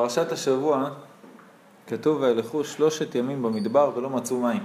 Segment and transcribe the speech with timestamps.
[0.00, 0.90] בפרשת השבוע
[1.86, 4.62] כתוב וילכו שלושת ימים במדבר ולא מצאו מים.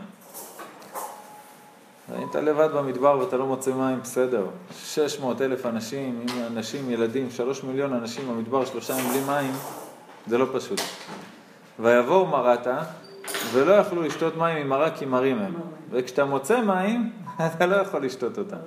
[2.18, 4.46] אם אתה לבד במדבר ואתה לא מוצא מים, בסדר.
[4.84, 9.52] 600 אלף אנשים, אנשים, ילדים, שלוש מיליון אנשים במדבר, שלושה ימים בלי מים,
[10.27, 10.82] זה לא פשוט.
[11.79, 12.79] ויבואו מרתה,
[13.52, 15.54] ולא יכלו לשתות מים עם מרה כי מרים הם.
[15.91, 17.11] וכשאתה מוצא מים,
[17.55, 18.57] אתה לא יכול לשתות אותם.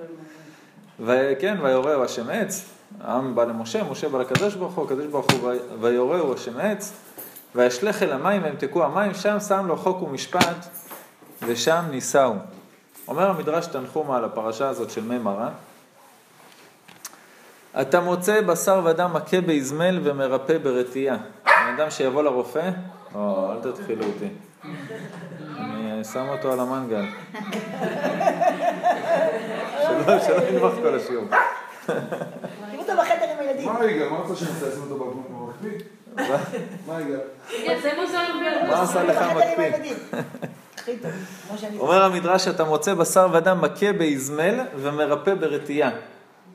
[0.99, 5.51] וכן, ויורהו השם עץ, העם בא למשה, משה בא לקדוש ברוך הוא, הקדוש ברוך הוא
[5.79, 6.93] ויורהו השם עץ,
[7.55, 10.67] וישלך אל המים וימתקו המים, שם שם לו חוק ומשפט,
[11.41, 12.33] ושם נישאו.
[13.07, 15.49] אומר המדרש תנחומה על הפרשה הזאת של מי מרה,
[17.81, 21.17] אתה מוצא בשר ודם מכה באזמל ומרפא ברתיעה.
[21.45, 22.69] בן אדם שיבוא לרופא,
[23.15, 24.27] או, אל תתחילו אותי.
[25.57, 27.05] אני שם אותו על המנגל.
[30.25, 31.25] שלא ינבח כל השיעור.
[32.71, 33.65] תראו אותו בחדר עם הילדים.
[33.65, 34.09] מה רגע?
[34.09, 34.67] מה רוצה שאני אעשה?
[34.67, 35.85] לשים אותו במקפיא?
[36.87, 37.17] מה רגע?
[38.67, 39.93] מה עשה לך מקפיא?
[41.79, 45.89] אומר המדרש שאתה מוצא בשר ודם מכה באזמל ומרפא ברתיעה.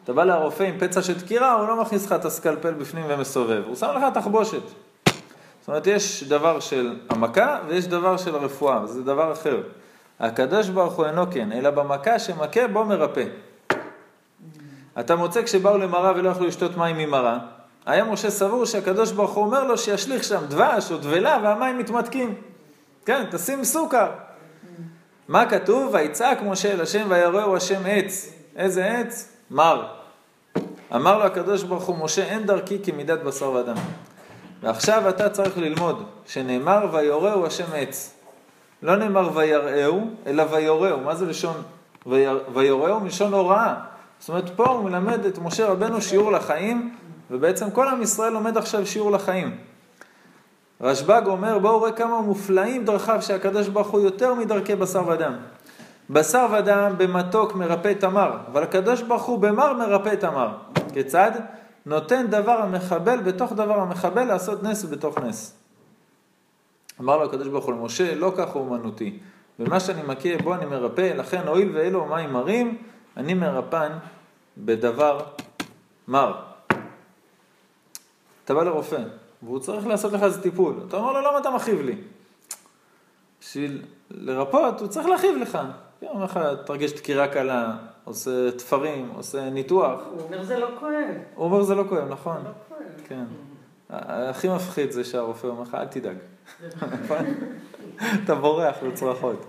[0.04, 3.62] אתה בא לרופא עם פצע של דקירה, הוא לא מכניס לך את הסקלפל בפנים ומסובב,
[3.66, 4.62] הוא שם לך תחבושת.
[5.60, 9.62] זאת אומרת, יש דבר של המכה ויש דבר של הרפואה, זה דבר אחר.
[10.20, 13.24] הקדוש ברוך הוא אינו כן, אלא במכה שמכה בו מרפא.
[15.00, 17.38] אתה מוצא כשבאו למרה ולא יכלו לשתות מים ממרה,
[17.86, 22.34] היה משה סבור שהקדוש ברוך הוא אומר לו שישליך שם דבש או דבלה והמים מתמתקים.
[23.06, 24.10] כן, תשים סוכר.
[25.28, 25.94] מה כתוב?
[25.94, 28.32] ויצעק משה אל השם ויראו השם עץ.
[28.56, 29.32] איזה עץ?
[29.50, 29.86] מר.
[30.94, 33.76] אמר לו הקדוש ברוך הוא, משה, אין דרכי כמידת בשר ודם.
[34.62, 38.14] ועכשיו אתה צריך ללמוד שנאמר ויורהו השם עץ.
[38.82, 41.00] לא נאמר ויראהו, אלא ויורהו.
[41.00, 41.62] מה זה לשון
[42.54, 43.00] ויורהו?
[43.00, 43.74] מלשון הוראה.
[44.24, 46.94] זאת אומרת, פה הוא מלמד את משה רבנו שיעור לחיים,
[47.30, 49.56] ובעצם כל עם ישראל לומד עכשיו שיעור לחיים.
[50.80, 55.32] רשב"ג אומר, בואו ראה כמה מופלאים דרכיו שהקדוש ברוך הוא יותר מדרכי בשר ודם.
[56.10, 60.48] בשר ודם במתוק מרפא תמר, אבל הקדוש ברוך הוא במר מרפא תמר.
[60.92, 61.30] כיצד?
[61.86, 65.56] נותן דבר המחבל בתוך דבר המחבל לעשות נס בתוך נס.
[67.00, 69.18] אמר לו הקדוש ברוך הוא למשה, לא כך אומנותי.
[69.58, 72.78] ומה שאני מכה בו אני מרפא, לכן הואיל ואלו מים מרים,
[73.16, 73.92] אני מרפן
[74.58, 75.20] בדבר
[76.08, 76.42] מר.
[78.44, 79.02] אתה בא לרופא,
[79.42, 80.74] והוא צריך לעשות לך איזה טיפול.
[80.88, 81.96] אתה אומר לו, למה אתה מכאיב לי?
[83.40, 85.58] בשביל לרפות, הוא צריך להכאיב לך.
[86.00, 90.00] הוא אומר לך, תרגיש דקירה קלה, עושה תפרים, עושה ניתוח.
[90.10, 90.92] הוא אומר זה לא כואב.
[91.34, 92.36] הוא אומר זה לא כואב, נכון.
[92.44, 92.80] לא כואב.
[93.08, 93.24] כן.
[93.90, 96.16] הכי מפחיד זה שהרופא אומר לך, אל תדאג.
[97.04, 97.24] נכון?
[98.24, 99.46] אתה בורח בצרחות.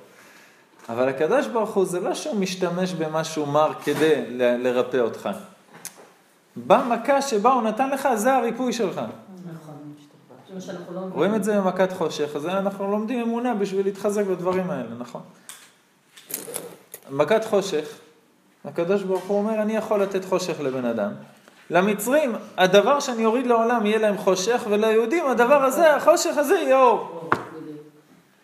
[0.90, 5.30] אבל הקדוש ברוך הוא, זה לא שהוא משתמש במשהו מר כדי לרפא אותך.
[6.56, 9.02] במכה שבה הוא נתן לך, זה הריפוי שלך.
[10.94, 15.22] לא רואים את זה במכת חושך, אז אנחנו לומדים אמונה בשביל להתחזק בדברים האלה, נכון?
[17.10, 17.88] מכת חושך,
[18.66, 21.12] הקדוש ברוך הוא אומר, אני יכול לתת חושך לבן אדם.
[21.70, 27.30] למצרים, הדבר שאני אוריד לעולם יהיה להם חושך, וליהודים הדבר הזה, החושך הזה יהיה אור.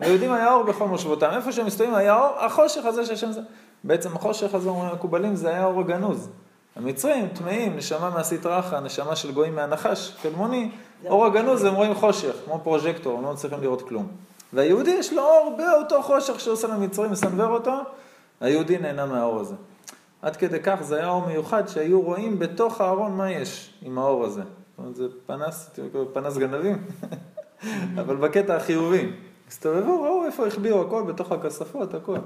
[0.02, 3.42] ליהודים היה אור בכל מושבותם, איפה שהם מסתובבים היה אור, החושך הזה שהשם זה.
[3.84, 6.30] בעצם החושך הזה, אומרים המקובלים, זה היה אור הגנוז.
[6.76, 10.72] המצרים טמאים, נשמה מהסטרא אחרא, נשמה של גויים מהנחש, קדמוני,
[11.06, 14.08] אור הגנוז הם רואים חושך, כמו פרוז'קטור, הם לא מצליחים לראות כלום.
[14.54, 17.74] והיהודי יש לו אור באותו חושך שעושה למצרים, מסנוור אותו,
[18.42, 19.56] היהודי נהנה מהאור הזה.
[20.22, 24.26] עד כדי כך זה היה אור מיוחד שהיו רואים בתוך הארון מה יש עם האור
[24.26, 24.42] הזה.
[24.42, 25.70] זאת אומרת, זה פנס,
[26.14, 26.84] פנס גנבים,
[28.02, 29.12] אבל בקטע החיובי.
[29.52, 32.18] הסתובבו, ראו איפה החביאו הכל בתוך הכספות, הכל.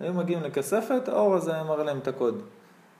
[0.00, 2.42] היו מגיעים לכספת, האור הזה היה מראה להם את הקוד.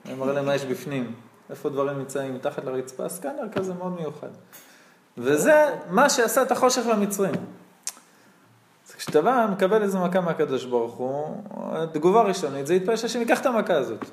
[0.05, 1.13] היה מראה להם מה יש בפנים,
[1.49, 4.27] איפה דברים נמצאים מתחת לרצפה, סקאנר כזה מאוד מיוחד.
[5.17, 7.35] וזה מה שעשה את החושך למצרים.
[8.97, 11.43] כשאתה בא, מקבל איזה מכה מהקדוש ברוך הוא,
[11.91, 14.05] תגובה ראשונית, זה יתפלל שהשם ייקח את המכה הזאת.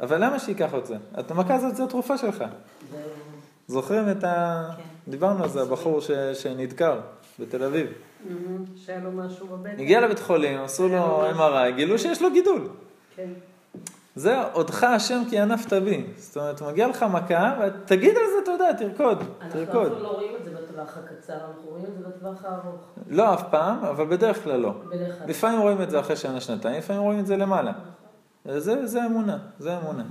[0.00, 0.96] אבל למה שייקח את זה?
[1.20, 2.44] את המכה הזאת זו התרופה שלך.
[3.66, 4.68] זוכרים את ה...
[4.76, 4.82] כן.
[5.08, 6.10] דיברנו על זה, הבחור ש...
[6.10, 7.00] שנדקר
[7.38, 7.86] בתל אביב.
[8.76, 9.80] שהיה לו משהו בבטן.
[9.80, 12.68] הגיע לבית חולים, עשו לו MRI, גילו שיש לו גידול.
[13.16, 13.30] כן.
[14.14, 16.06] זה עודך השם כי ענפת בי.
[16.16, 19.92] זאת אומרת, מגיע לך מכה, ותגיד על זה תודה, תרקוד, תרקוד.
[19.92, 22.80] אנחנו לא רואים את זה בטווח הקצר, אנחנו רואים את זה בטווח הארוך.
[23.08, 24.74] לא אף פעם, אבל בדרך כלל לא.
[24.86, 25.28] בדרך כלל.
[25.28, 27.72] לפעמים רואים את זה אחרי שנה, שנתיים, לפעמים רואים את זה למעלה.
[28.44, 30.04] זה, זה אמונה, זה אמונה.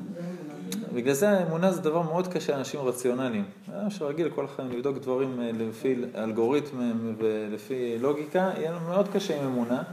[0.93, 3.45] בגלל זה האמונה זה דבר מאוד קשה לאנשים רציונליים.
[3.69, 9.41] אדם שרגיל כל החיים לבדוק דברים אה, לפי אלגוריתמים ולפי לוגיקה, יהיה לו מאוד קשה
[9.41, 9.83] עם אמונה.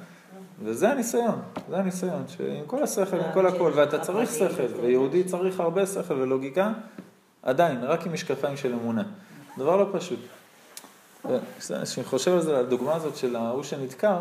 [0.62, 5.60] וזה הניסיון, זה הניסיון, שעם כל השכל, עם כל הכל, ואתה צריך שכל, ויהודי צריך
[5.60, 6.72] הרבה שכל ולוגיקה,
[7.42, 9.02] עדיין, רק עם משקפיים של אמונה.
[9.58, 10.18] דבר לא פשוט.
[11.58, 14.20] כשאני חושב על זה, על הדוגמה הזאת של ההוא שנדקר,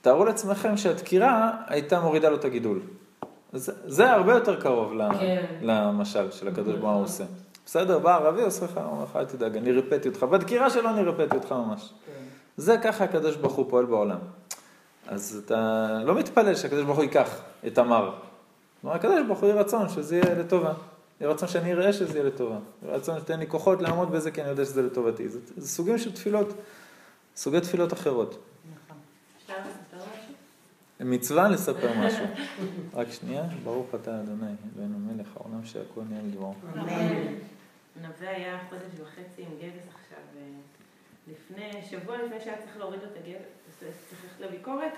[0.00, 2.80] תארו לעצמכם שהדקירה הייתה מורידה לו את הגידול.
[3.52, 5.44] זה, זה הרבה יותר קרוב כן.
[5.62, 7.24] למשל של הקדוש ברוך הוא עושה.
[7.66, 10.22] בסדר, בא ערבי, עושה לך, אומר לך, אל תדאג, אני ריפאתי אותך.
[10.22, 11.92] בדקירה שלו אני ריפאתי אותך ממש.
[12.06, 12.12] כן.
[12.56, 14.18] זה ככה הקדוש ברוך הוא פועל בעולם.
[15.06, 18.14] אז אתה לא מתפלל שהקדוש ברוך הוא ייקח את המר.
[18.80, 20.72] כלומר, הקדוש ברוך הוא יהיה רצון שזה יהיה לטובה.
[21.20, 22.56] יהיה רצון שאני אראה שזה יהיה לטובה.
[22.82, 25.28] יהיה רצון שתתן לי כוחות לעמוד בזה כי אני יודע שזה לטובתי.
[25.28, 26.48] זה, זה סוגים של תפילות,
[27.36, 28.28] סוגי תפילות אחרות.
[28.28, 28.96] נכון.
[29.42, 30.34] אפשר לספר משהו?
[31.04, 32.24] מצווה לספר משהו.
[32.94, 36.54] רק שנייה, ברוך אתה אדוני, אלוהינו מלך העולם שהכל נהיה לדברו.
[37.96, 40.42] נווה היה חודש וחצי עם גבס עכשיו, אה,
[41.28, 43.46] לפני, שבוע לפני שהיה צריך להוריד את הגבס,
[43.78, 43.92] צריך
[44.22, 44.92] ללכת לביקורת,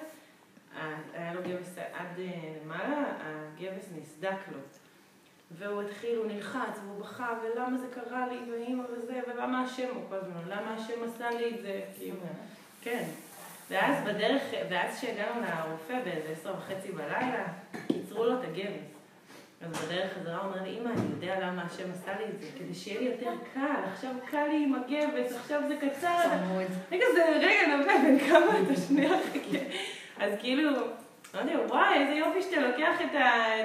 [0.77, 4.59] אה, היה לו גבס עד אה, למעלה, הגבס נסדק לו.
[5.59, 10.03] והוא התחיל, הוא נלחץ, והוא בכה, ולמה זה קרה לי, ואימא וזה, ולמה השם, הוא
[10.09, 12.17] כל הזמן, למה השם עשה לי את זה, כאילו,
[12.83, 13.05] כן.
[13.71, 17.45] ואז בדרך, ואז כשהגענו לרופא באיזה עשר וחצי בלילה,
[17.87, 18.93] קיצרו לו את הגבס.
[19.61, 22.47] אז בדרך חזרה הוא אומר לי, אמא, אני יודע למה השם עשה לי את זה,
[22.59, 26.31] כדי שיהיה לי יותר קל, עכשיו קל לי עם הגבס, עכשיו זה קצר.
[26.93, 29.59] רגע, זה, רגע, נווה, בן כמה אתה שנייה חכה.
[30.19, 30.71] אז כאילו,
[31.35, 33.61] אמרתי לו, וואי, איזה יופי שאתה לוקח את, ה,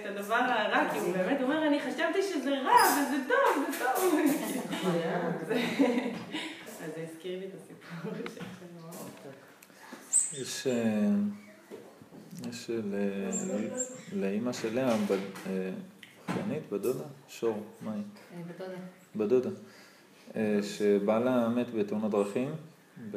[0.00, 4.20] את, הדבר הרע, כי הוא באמת אומר, אני חשבתי שזה רע, וזה טוב, זה טוב.
[6.84, 8.12] אז זה הזכיר לי את הסיפור.
[10.40, 11.08] יש, אה,
[12.50, 12.70] יש
[14.12, 15.70] לאימא של לאה, ב- אה,
[16.72, 18.02] בדודה, שור, מה היא?
[18.48, 18.76] בתודה.
[19.16, 19.50] בדודה,
[20.36, 22.50] אה, שבעלה מת בתאונת דרכים,
[23.10, 23.16] ב...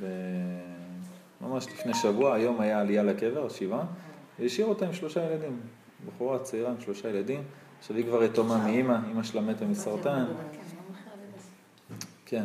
[0.00, 0.06] ב...
[1.40, 3.86] ממש לפני שבוע, היום היה עלייה לקבר, שבעה,
[4.38, 5.60] והשאיר אותה עם שלושה ילדים,
[6.06, 7.42] בחורה צעירה עם שלושה ילדים,
[7.78, 10.24] עכשיו היא כבר יתומה מאימא, אימא שלה מתה מסרטן,
[12.26, 12.44] כן.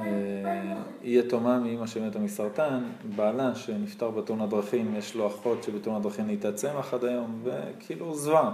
[0.00, 2.84] אה, היא יתומה מאימא שמתה מסרטן,
[3.16, 8.52] בעלה שנפטר בתאונת דרכים, יש לו אחות שבתאונת דרכים נהייתה צמח עד היום, וכאילו זוועה.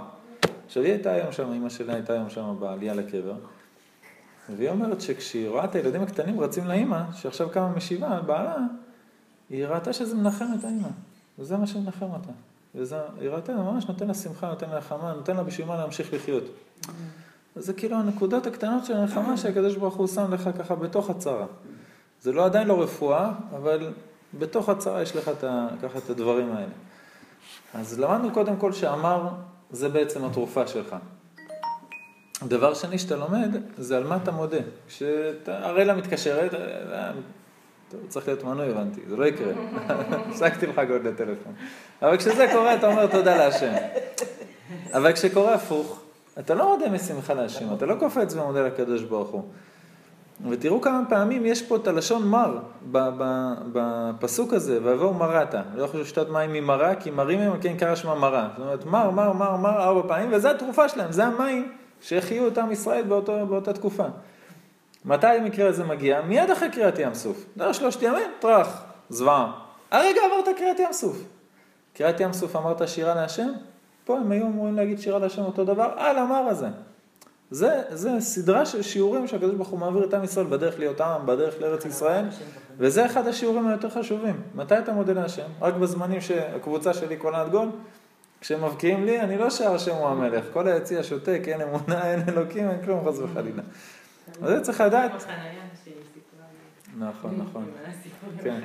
[0.65, 3.33] עכשיו היא הייתה היום שם, אימא שלה הייתה היום שם בעלייה לקבר,
[4.55, 8.57] והיא אומרת שכשהיא רואה את הילדים הקטנים רצים לאימא, שעכשיו קמה משבעה, בעלה,
[9.49, 10.89] היא ראתה שזה מנחם את האימא,
[11.39, 12.31] וזה מה שמנחם אותה.
[12.75, 16.13] וזה, היא ראתה, ממש נותן לה שמחה, נותן לה נחמה, נותן לה בשביל מה להמשיך
[16.13, 16.43] לחיות.
[17.55, 21.45] זה כאילו הנקודות הקטנות של הנחמה שהקדוש ברוך הוא שם לך ככה בתוך הצרה.
[22.21, 23.93] זה לא עדיין לא רפואה, אבל
[24.33, 25.43] בתוך הצרה יש לך את
[25.81, 26.71] ככה את הדברים האלה.
[27.73, 29.29] אז למדנו קודם כל שאמר,
[29.71, 30.95] זה בעצם התרופה שלך.
[32.47, 34.57] דבר שני שאתה לומד, זה על מה אתה מודה.
[34.87, 37.11] כשאתה, הראלה מתקשרת, אה,
[37.89, 39.53] טוב, צריך להיות מנוי, הבנתי, זה לא יקרה.
[40.27, 41.53] הפסקתי לך גוד לטלפון.
[42.01, 43.73] אבל כשזה קורה, אתה אומר תודה להשם.
[44.93, 46.01] אבל כשקורה הפוך,
[46.39, 49.43] אתה לא מודה משמחה להשם, אתה לא קופץ ומודה לקדוש ברוך הוא.
[50.49, 52.59] ותראו כמה פעמים יש פה את הלשון מר
[53.73, 55.61] בפסוק הזה, ויבואו מרתה.
[55.75, 58.49] לא יכול לשתות מים ממרה, כי מרים הם כן קרא שמה מרה.
[58.57, 61.71] זאת אומרת, מר, מר, מר, מר ארבע פעמים, וזו התרופה שלהם, זה המים
[62.01, 64.05] שהחיו את עם ישראל באותו, באותה תקופה.
[65.05, 66.21] מתי המקרה הזה מגיע?
[66.21, 67.45] מיד אחרי קריאת ים סוף.
[67.57, 69.51] לא שלושת ימים, טראח, זוועה.
[69.91, 71.23] הרגע עברת קריאת ים סוף.
[71.93, 73.49] קריאת ים סוף אמרת שירה להשם?
[74.09, 76.67] פה הם היו אמורים להגיד שירה להשם אותו דבר על המר הזה.
[77.51, 81.25] זה, זה סדרה של שיעורים שהקדוש ברוך הוא מעביר את עם ישראל בדרך להיות עם,
[81.25, 82.25] בדרך לארץ ישראל,
[82.77, 84.41] וזה אחד השיעורים היותר חשובים.
[84.55, 85.47] מתי אתה מודה להשם?
[85.61, 87.69] רק בזמנים שהקבוצה שלי קולעת גול?
[88.41, 90.45] כשהם מבקיעים לי, אני לא שר השם הוא המלך.
[90.53, 93.63] כל היציע שותק, אין אמונה, אין אלוקים, אין כלום, חס וחלילה.
[94.41, 95.11] אז זה צריך לדעת.
[96.97, 97.65] נכון, נכון.
[98.43, 98.59] כן.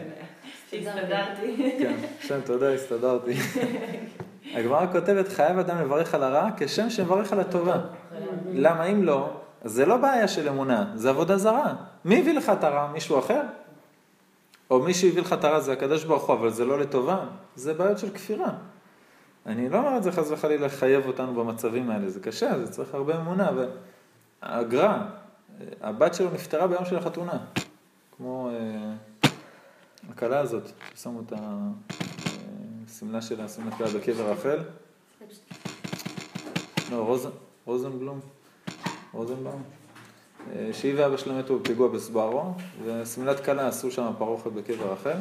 [0.70, 1.76] שהסתדרתי.
[1.78, 3.32] כן, השם תודה, הסתדרתי.
[4.52, 7.80] הגמרא כותבת, חייב אדם לברך על הרע כשם שמברך על הטובה.
[8.52, 11.74] למה אם לא, זה לא בעיה של אמונה, זה עבודה זרה.
[12.04, 12.92] מי הביא לך את הרע?
[12.92, 13.42] מישהו אחר?
[14.70, 17.18] או מי שהביא לך את הרע זה הקדוש ברוך הוא, אבל זה לא לטובה.
[17.56, 18.50] זה בעיות של כפירה.
[19.46, 22.94] אני לא אומר את זה חס וחלילה לחייב אותנו במצבים האלה, זה קשה, זה צריך
[22.94, 23.50] הרבה אמונה.
[24.42, 24.98] והגר"א,
[25.80, 27.38] הבת שלו נפטרה ביום של החתונה.
[28.16, 29.30] כמו אה,
[30.10, 30.62] הכלה הזאת,
[30.94, 31.32] ששמו את
[33.04, 34.58] השמלה שלה, שמלת כלה בקבר רחל.
[36.90, 37.28] לא, רוז,
[37.64, 38.20] רוזנבלום,
[39.12, 39.62] רוזנבלום,
[40.52, 45.16] אה, שהיא ואבא שלהם מתו בפיגוע בסברו, ושמלת כלה עשו שם פרוכת בקבר רחל,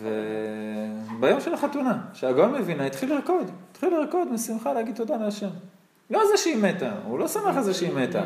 [0.00, 5.50] וביום של החתונה, שהגאון מבינה, התחיל לרקוד, התחיל לרקוד משמחה להגיד תודה להשם.
[6.10, 8.22] לא זה שהיא מתה, הוא לא שמח על זה שהיא מתה,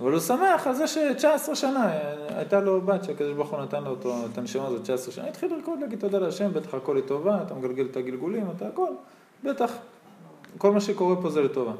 [0.00, 1.90] אבל הוא שמח על זה ש-19 שנה,
[2.28, 5.54] הייתה לו בת שהקדוש ברוך הוא נתן לו אותו, את הנשמה הזאת 19 שנה, התחיל
[5.54, 8.88] לרקוד להגיד תודה להשם, בטח הכל לטובה, אתה מגלגל את הגלגולים, אתה הכל,
[9.44, 9.72] בטח,
[10.58, 11.72] כל מה שקורה פה זה לטובה.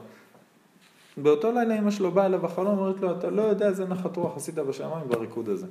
[1.17, 4.37] באותו לילה אמא שלו באה אליו בחלום, אומרת לו, אתה לא יודע איזה נחת רוח
[4.37, 5.67] עשית בשמיים בריקוד הזה.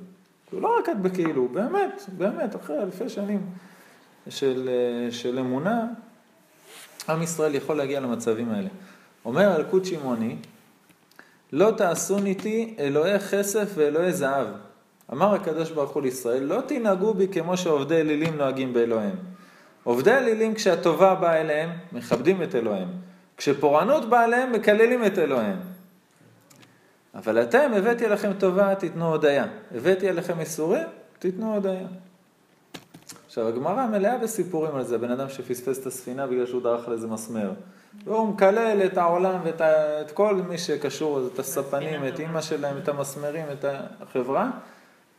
[0.50, 3.46] הוא לא רק את בכאילו, באמת, באמת, אחרי אלפי שנים
[4.28, 4.70] של,
[5.10, 5.86] של אמונה,
[7.08, 8.68] עם ישראל יכול להגיע למצבים האלה.
[9.24, 10.36] אומר אלקוט שמעוני,
[11.52, 14.46] לא תעשון איתי אלוהי כסף ואלוהי זהב.
[15.12, 19.16] אמר הקדוש ברוך הוא לישראל, לא תנהגו בי כמו שעובדי אלילים נוהגים באלוהיהם.
[19.84, 22.88] עובדי אלילים כשהטובה באה אליהם, מכבדים את אלוהיהם.
[23.36, 25.58] כשפורענות באה אליהם, מקללים את אלוהיהם.
[27.14, 29.46] אבל אתם, הבאתי עליכם טובה, תיתנו הודיה.
[29.74, 30.86] הבאתי עליכם איסורים,
[31.18, 31.86] תיתנו הודיה.
[33.26, 36.92] עכשיו, הגמרא מלאה בסיפורים על זה, בן אדם שפספס את הספינה בגלל שהוא דרך על
[36.92, 37.50] איזה מסמר.
[38.04, 39.60] והוא מקלל את העולם ואת
[40.00, 43.64] את כל מי שקשור, את הספנים, את אימא שלהם, את המסמרים, את
[44.00, 44.50] החברה,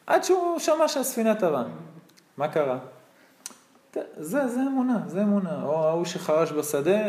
[0.07, 1.63] עד שהוא שמע שהספינה טבעה.
[2.37, 2.77] מה קרה?
[4.17, 5.63] זה, זה אמונה, זה אמונה.
[5.63, 6.99] או ההוא שחרש בשדה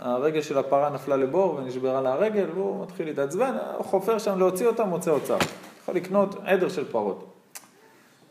[0.00, 4.84] והרגל של הפרה נפלה לבור ונשברה לה הרגל, והוא מתחיל להתעצבן, חופר שם להוציא אותה,
[4.84, 5.38] מוצא אוצר.
[5.82, 7.32] יכול לקנות עדר של פרות.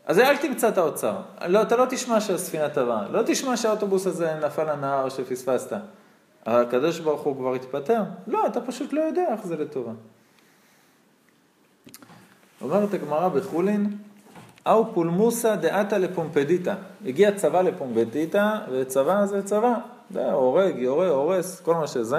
[0.06, 1.16] אז אל תמצא את האוצר.
[1.46, 5.76] לא, אתה לא תשמע שהספינה טבעה, לא תשמע שהאוטובוס הזה נפל לנהר שפספסת.
[6.46, 8.02] הקדוש ברוך הוא כבר התפטר?
[8.26, 9.92] לא, אתה פשוט לא יודע איך זה לטובה.
[12.62, 13.96] אומרת הגמרא בחולין,
[14.66, 16.74] אאו פולמוסה דעתה לפומפדיטה.
[17.06, 19.74] הגיע צבא לפומפדיטה, וצבא זה צבא,
[20.10, 22.18] זה הורג, יורה, הורס, כל מה שזה.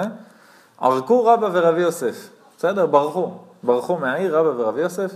[0.80, 2.86] ערקו רבא ורבי יוסף, בסדר?
[2.86, 3.32] ברחו,
[3.62, 5.12] ברחו מהעיר רבא ורבי יוסף.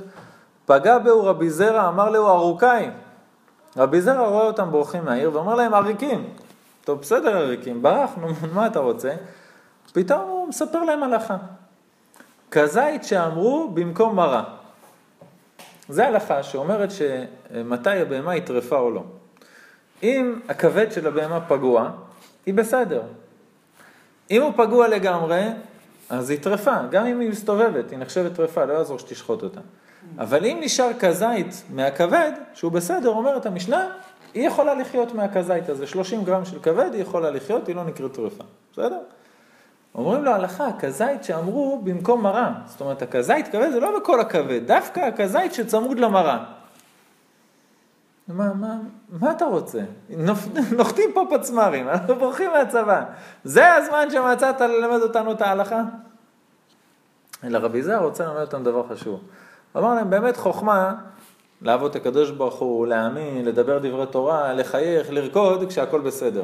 [0.67, 2.93] פגע בהו רבי זרע, אמר לו ארוכיים.
[3.77, 6.25] רבי זרע רואה אותם בורחים מהעיר ואומר להם עריקים.
[6.85, 9.15] טוב, בסדר עריקים, ברחנו, מה אתה רוצה?
[9.93, 11.37] פתאום הוא מספר להם הלכה.
[12.51, 14.45] כזית שאמרו במקום מרה.
[15.89, 19.03] זה הלכה שאומרת שמתי הבהמה היא טרפה או לא.
[20.03, 21.91] אם הכבד של הבהמה פגוע,
[22.47, 23.03] היא בסדר.
[24.31, 25.43] אם הוא פגוע לגמרי,
[26.11, 29.61] אז היא טרפה, גם אם היא מסתובבת, היא נחשבת טרפה, לא יעזור שתשחוט אותה.
[30.19, 33.91] אבל אם נשאר כזית מהכבד, שהוא בסדר, אומרת המשנה,
[34.35, 38.13] היא יכולה לחיות מהכזית הזה, 30 גרם של כבד, היא יכולה לחיות, היא לא נקראת
[38.13, 38.99] טרפה, בסדר?
[39.95, 44.67] אומרים לו הלכה, הכזית שאמרו במקום מרה, זאת אומרת הכזית כבד זה לא בכל הכבד,
[44.67, 46.45] דווקא הכזית שצמוד למרה.
[48.29, 48.77] מה, מה,
[49.09, 49.81] מה אתה רוצה?
[50.79, 53.05] נוחתים פה פצמ"רים, אנחנו בורחים מהצבא.
[53.45, 55.83] זה הזמן שמצאת ללמד אותנו את ההלכה?
[57.45, 59.21] אלא רבי זר רוצה ללמד אותנו דבר חשוב.
[59.77, 60.95] אמר להם, באמת חוכמה
[61.63, 66.43] לעבוד את הקדוש ברוך הוא, להאמין, לדבר דברי תורה, לחייך, לרקוד, כשהכול בסדר.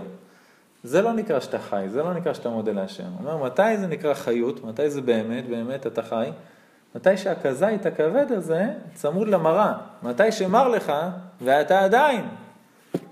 [0.84, 3.04] זה לא נקרא שאתה חי, זה לא נקרא שאתה מודה להשם.
[3.04, 4.64] הוא אומר, מתי זה נקרא חיות?
[4.64, 6.30] מתי זה באמת, באמת אתה חי?
[6.94, 9.72] מתי שהכזית הכבד הזה צמוד למראה.
[10.02, 10.92] מתי שמר לך
[11.40, 12.28] ואתה עדיין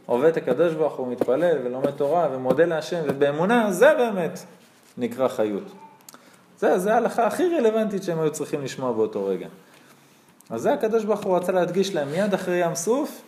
[0.07, 4.39] עובד את הקדוש ברוך הוא, מתפלל ולומד תורה ומודה להשם ובאמונה, זה באמת
[4.99, 5.73] נקרא חיות.
[6.59, 9.47] זה, זה ההלכה הכי רלוונטית שהם היו צריכים לשמוע באותו רגע.
[10.51, 13.23] אז זה הקדוש ברוך הוא רצה להדגיש להם מיד אחרי ים סוף,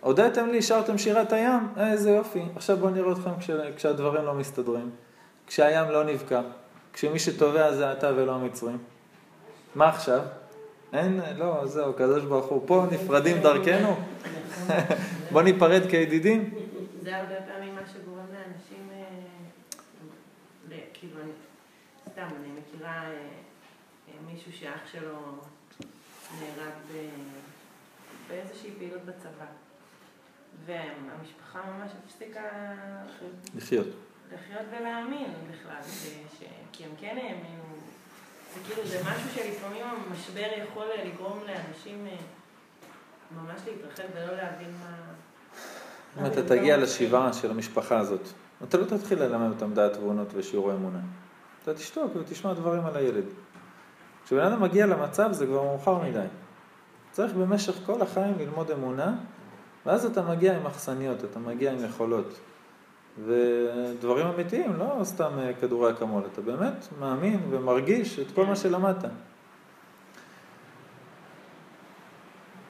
[0.00, 2.42] הודיתם לי, שרתם שירת הים, אה, איזה יופי.
[2.56, 4.90] עכשיו בואו נראה אתכם כש, כשהדברים לא מסתדרים,
[5.46, 6.40] כשהים לא נבקע,
[6.92, 8.78] כשמי שטובע זה אתה ולא המצרים.
[9.74, 10.20] מה עכשיו?
[10.92, 13.96] אין, לא, זהו, קדוש ברוך הוא, פה נפרדים דרכנו?
[15.32, 16.54] בוא ניפרד כידידים?
[17.02, 21.20] זה הרבה פעמים מה שגורם לאנשים, אה, כאילו,
[22.12, 25.18] סתם, אני מכירה אה, מישהו שאח שלו
[26.40, 26.72] נהרג
[28.28, 29.46] באיזושהי פעילות בצבא.
[30.66, 32.40] והמשפחה ממש הפסיקה
[33.56, 33.86] לחיות.
[34.32, 36.42] לחיות ולהאמין בכלל, ש...
[36.72, 37.64] כי הם כן האמינו.
[38.54, 42.16] זה כאילו, זה משהו שלפעמים המשבר יכול לגרום לאנשים אה,
[43.36, 44.96] ממש להתרחב ולא להבין מה...
[46.20, 48.28] אם אתה תגיע לשבעה של המשפחה הזאת,
[48.64, 50.98] אתה לא תתחיל ללמד אותם דעת תבונות ושיעורי אמונה.
[51.62, 53.24] אתה תשתוק ותשמע דברים על הילד.
[54.28, 56.26] כשבן אדם מגיע למצב זה כבר מאוחר מדי.
[57.12, 59.14] צריך במשך כל החיים ללמוד אמונה,
[59.86, 62.38] ואז אתה מגיע עם אכסניות, אתה מגיע עם יכולות.
[63.24, 69.04] ודברים אמיתיים, לא סתם אה, כדורי אקמול, אתה באמת מאמין ומרגיש את כל מה שלמדת.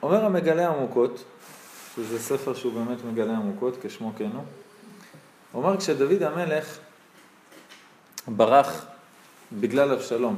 [0.03, 1.25] אומר המגלה עמוקות,
[1.97, 4.45] שזה ספר שהוא באמת מגלה עמוקות, כשמו כן הוא,
[5.55, 6.79] אומר כשדוד המלך
[8.29, 8.87] ברח
[9.53, 10.37] בגלל אבשלום,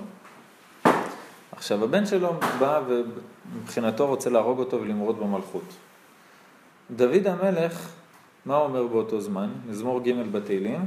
[1.61, 5.75] עכשיו הבן שלו בא ומבחינתו רוצה להרוג אותו ולמרוד במלכות.
[6.91, 7.89] דוד המלך,
[8.47, 9.51] מה הוא אומר באותו זמן?
[9.69, 10.85] מזמור ג' בתהילים,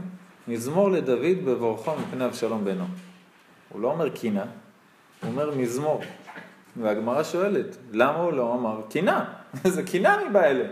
[0.47, 2.85] מזמור לדוד בבורכו מפני אבשלום בנו.
[3.69, 4.45] הוא לא אומר קינה,
[5.21, 6.01] הוא אומר מזמור.
[6.77, 9.25] והגמרא שואלת, למה הוא לא אמר קינה?
[9.65, 10.65] איזה קינה מבעלה.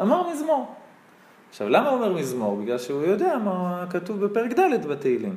[0.00, 0.74] אמר מזמור.
[1.50, 2.56] עכשיו, למה הוא אומר מזמור?
[2.56, 5.36] בגלל שהוא יודע מה כתוב בפרק ד' בתהילים.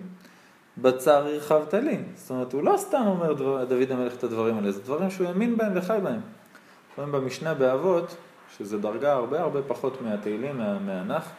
[0.82, 1.98] בצר הרחבת לי.
[2.16, 5.28] זאת אומרת, הוא לא סתם אומר דבר, דוד המלך את הדברים האלה, זה דברים שהוא
[5.28, 6.20] האמין בהם וחי בהם.
[6.98, 8.16] רואים במשנה באבות,
[8.58, 11.30] שזה דרגה הרבה הרבה פחות מהתהילים, מה, מהנח,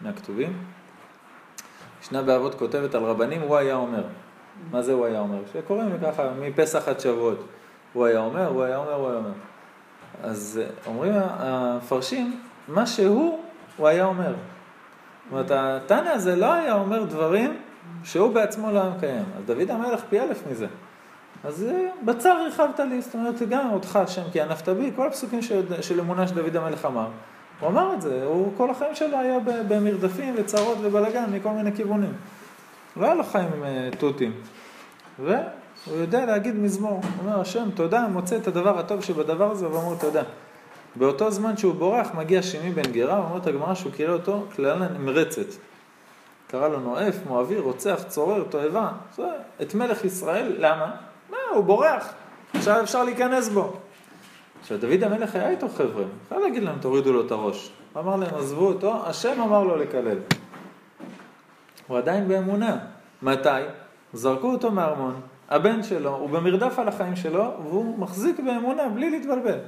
[0.00, 0.52] מהכתובים.
[2.02, 4.02] משנה באבות כותבת על רבנים, הוא היה אומר.
[4.70, 5.38] מה זה הוא היה אומר?
[5.52, 7.44] שקוראים ככה, מפסח עד שבועות.
[7.92, 9.32] הוא היה אומר, הוא היה אומר, הוא היה אומר.
[10.22, 13.40] אז אומרים המפרשים, מה שהוא,
[13.76, 14.34] הוא היה אומר.
[14.34, 17.56] זאת אומרת, התנא הזה לא היה אומר דברים
[18.04, 19.24] שהוא בעצמו לא היה מקיים.
[19.38, 20.66] אז דוד המלך פי אלף מזה.
[21.44, 21.66] אז
[22.04, 26.00] בצר הרחבת לי, זאת אומרת, גם אותך השם כי ענפת בי, כל הפסוקים של, של
[26.00, 27.08] אמונה שדוד המלך אמר.
[27.60, 32.12] הוא אמר את זה, הוא כל החיים שלו היה במרדפים וצרות ובלאגן מכל מיני כיוונים.
[32.96, 34.32] לא היה לו חיים עם אה, תותים.
[35.18, 35.44] והוא
[35.86, 36.90] יודע להגיד מזמור.
[36.90, 40.22] הוא אומר, השם, תודה, מוצא את הדבר הטוב שבדבר הזה, ואומר תודה.
[40.96, 45.46] באותו זמן שהוא בורח, מגיע שמעי בן גרה, אומרת הגמרא שהוא קילל אותו קללה נמרצת.
[46.50, 48.88] קרא לו נואף, מואבי, רוצח, צורר, תועבה.
[49.62, 50.90] את מלך ישראל, למה?
[51.30, 52.12] מה, הוא בורח,
[52.54, 53.72] עכשיו אפשר להיכנס בו.
[54.60, 57.70] עכשיו, דוד המלך היה איתו חבר'ה, אפשר להגיד להם, תורידו לו את הראש.
[57.92, 60.18] הוא אמר להם, עזבו אותו, השם אמר לו לקלל.
[61.86, 62.78] הוא עדיין באמונה.
[63.22, 63.48] מתי?
[64.12, 69.58] זרקו אותו מהארמון, הבן שלו, הוא במרדף על החיים שלו, והוא מחזיק באמונה בלי להתבלבל.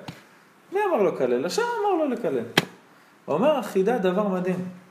[0.72, 1.46] מי אמר לו לקלל?
[1.46, 2.44] השם אמר לו לקלל.
[3.24, 4.81] הוא אומר, החידה דבר מדהים.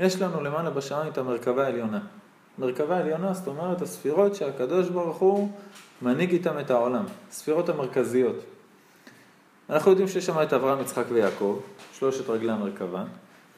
[0.00, 2.00] יש לנו למעלה בשמיים את המרכבה העליונה.
[2.58, 5.50] מרכבה העליונה, זאת אומרת, הספירות שהקדוש ברוך הוא
[6.02, 7.04] מנהיג איתם את העולם.
[7.30, 8.36] הספירות המרכזיות.
[9.70, 11.60] אנחנו יודעים שיש שם את אברהם, יצחק ויעקב,
[11.92, 13.04] שלושת רגלי המרכבה,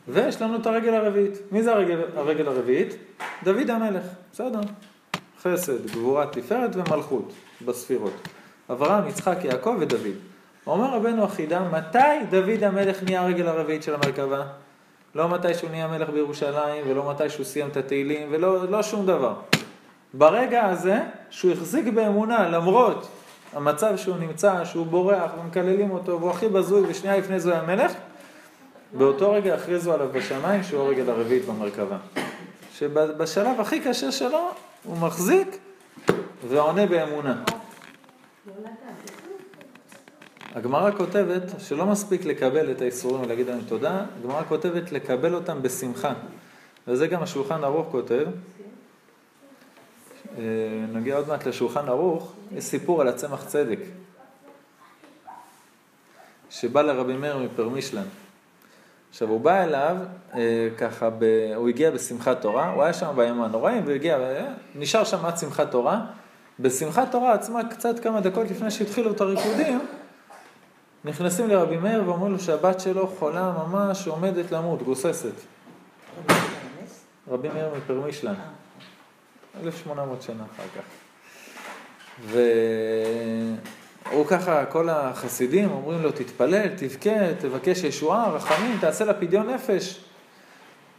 [0.08, 1.38] ויש לנו את הרגל הרביעית.
[1.52, 2.94] מי זה הרגל, הרגל הרביעית?
[3.44, 4.60] דוד המלך, בסדר.
[5.42, 7.32] חסד, גבורה, תפארת ומלכות
[7.64, 8.28] בספירות.
[8.70, 10.16] אברהם, יצחק, יעקב ודוד.
[10.66, 14.46] אומר רבנו החידה, מתי דוד המלך נהיה הרגל הרביעית של המרכבה?
[15.14, 19.06] לא מתי שהוא נהיה מלך בירושלים, ולא מתי שהוא סיים את התהילים, ולא לא שום
[19.06, 19.34] דבר.
[20.14, 21.00] ברגע הזה,
[21.30, 23.08] שהוא החזיק באמונה, למרות
[23.52, 27.92] המצב שהוא נמצא, שהוא בורח ומקללים אותו, והוא הכי בזוי, ושנייה לפני זה היה מלך,
[28.92, 31.96] באותו רגע הכריזו עליו בשמיים שהוא הרגל הרביעית במרכבה.
[32.74, 34.48] שבשלב הכי קשה שלו,
[34.84, 35.58] הוא מחזיק
[36.48, 37.42] ועונה באמונה.
[40.54, 46.12] הגמרא כותבת שלא מספיק לקבל את האיסורים ולהגיד להם תודה, הגמרא כותבת לקבל אותם בשמחה.
[46.88, 48.26] וזה גם השולחן ערוך כותב.
[50.38, 50.42] אה,
[50.92, 53.78] נגיע עוד מעט לשולחן ערוך, יש סיפור על הצמח צדק,
[56.50, 58.04] שבא לרבי מאיר מפרמישלן.
[59.10, 59.96] עכשיו הוא בא אליו,
[60.34, 61.24] אה, ככה, ב...
[61.56, 65.70] הוא הגיע בשמחת תורה, הוא היה שם בימים הנוראים, והגיע, אה, נשאר שם עד שמחת
[65.70, 66.00] תורה.
[66.60, 69.80] בשמחת תורה עצמה, קצת כמה דקות לפני שהתחילו את הריקודים,
[71.04, 75.32] נכנסים לרבי מאיר ואומרים לו שהבת שלו חולה ממש עומדת למות, גוססת.
[77.30, 78.34] רבי מאיר מפרמישלן,
[79.62, 80.82] 1800 שנה אחר כך.
[84.10, 90.04] והוא ככה, כל החסידים אומרים לו, תתפלל, תבכה, תבקש ישועה, רחמים, תעשה לה פדיון נפש.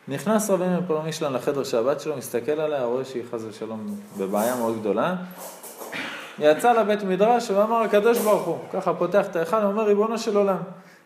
[0.08, 4.80] נכנס רבי מאיר מפרמישלן לחדר שהבת שלו, מסתכל עליה, רואה שהיא חס ושלום בבעיה מאוד
[4.80, 5.16] גדולה.
[6.40, 10.58] יצא לבית מדרש ואמר הקדוש ברוך הוא, ככה פותח את ההיכל, אומר ריבונו של עולם,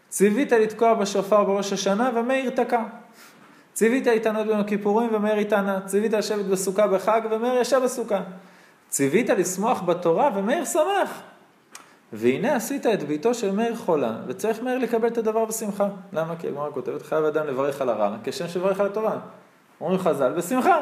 [0.09, 2.83] ציווית לתקוע בשופר בראש השנה ומאיר תקע.
[3.73, 5.79] ציווית להתענות ביום הכיפורים ומאיר התענה.
[5.85, 8.19] ציווית לשבת בסוכה בחג ומאיר ישב בסוכה.
[8.89, 11.21] ציווית לשמוח בתורה ומאיר שמח.
[12.13, 15.87] והנה עשית את ביתו של מאיר חולה, וצריך מאיר לקבל את הדבר בשמחה.
[16.13, 16.35] למה?
[16.35, 19.17] כי הגמרא כותבת, חייב אדם לברך על הרע, כשם שברך על התורה.
[19.81, 20.77] אומרים חז"ל, בשמחה.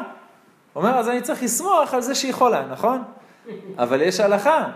[0.76, 3.02] אומר, אז אני צריך לשמוח על זה שהיא חולה, נכון?
[3.78, 4.68] אבל יש הלכה,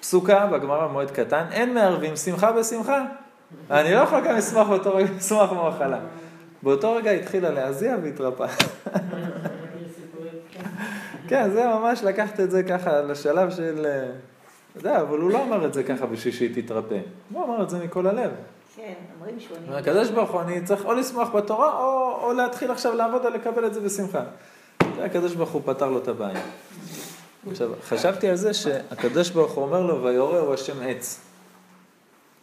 [0.00, 3.04] פסוקה בגמרא במועד קטן, אין מערבים שמחה בשמחה.
[3.70, 5.98] אני לא יכול גם לשמוח באותו רגע, לשמוח במחלה.
[6.62, 8.46] באותו רגע התחילה להזיע והתרפא.
[11.28, 13.86] כן, זה ממש לקחת את זה ככה לשלב של...
[13.86, 16.98] אתה יודע, אבל הוא לא אמר את זה ככה בשביל שהיא תתרפא.
[17.32, 18.30] הוא אמר את זה מכל הלב.
[18.76, 19.56] כן, אומרים שהוא...
[19.70, 23.66] הקדוש ברוך הוא, אני צריך או לשמוח בתורה, או, או להתחיל עכשיו לעבוד על לקבל
[23.66, 24.22] את זה בשמחה.
[24.80, 26.40] הקדוש ברוך הוא פתר לו את הבעיה.
[27.50, 31.20] עכשיו, חשבתי על זה שהקדוש ברוך הוא אומר לו, ויורהו השם עץ.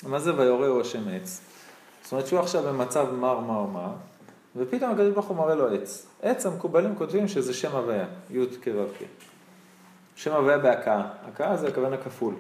[0.03, 1.41] מה זה ויורהו השם עץ?
[2.03, 3.91] זאת אומרת שהוא עכשיו במצב מר מר מר,
[4.55, 6.05] ופתאום הקדוש ברוך הוא מראה לו עץ.
[6.21, 9.03] עץ המקובלים כותבים שזה שם הוויה, י' כו' כ'.
[10.15, 11.07] שם הוויה בהכאה.
[11.27, 12.33] הכאה זה הכוונה כפול.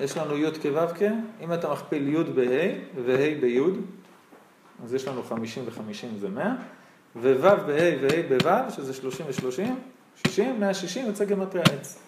[0.00, 1.02] יש לנו י' כו' כ',
[1.40, 3.60] אם אתה מכפיל י' בה' וה' בי',
[4.84, 6.54] אז יש לנו 50 ו-50 זה 100,
[7.16, 9.62] וו' בה' וה' בו', שזה 30 ו-30,
[10.16, 11.98] 60, 160 יוצא גמטריה עץ.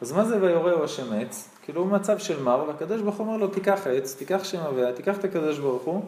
[0.00, 1.48] אז מה זה ויורהו השם עץ?
[1.62, 4.92] כאילו הוא מצב של מר, והקדוש ברוך הוא אומר לו, תיקח עץ, תיקח שם הוויה,
[4.92, 6.02] תיקח את הקדוש ברוך הוא,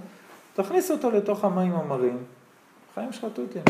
[0.54, 2.18] תכניס אותו לתוך המים המרים,
[2.94, 3.62] חיים שלך תותים.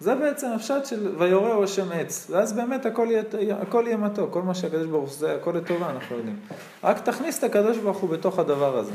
[0.00, 3.22] זה בעצם הפשט של ויורה הוא השם עץ, ואז באמת הכל יהיה,
[3.62, 6.36] הכל יהיה מתוק, כל מה שהקדוש ברוך הוא זה הכל לטובה, אנחנו יודעים.
[6.84, 8.92] רק תכניס את הקדוש ברוך הוא בתוך הדבר הזה.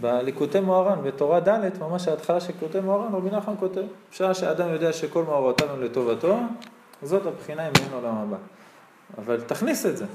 [0.00, 4.92] בליקוטי מוהר"ן, בתורה ד', ממש ההתחלה של ליקוטי מוהר"ן, רבי נחמן כותב, בשעה שאדם יודע
[4.92, 6.38] שכל מאורותיו הם לטובתו,
[7.02, 8.36] זאת הבחינה אם אין עולם הבא.
[9.18, 10.06] אבל תכניס את זה.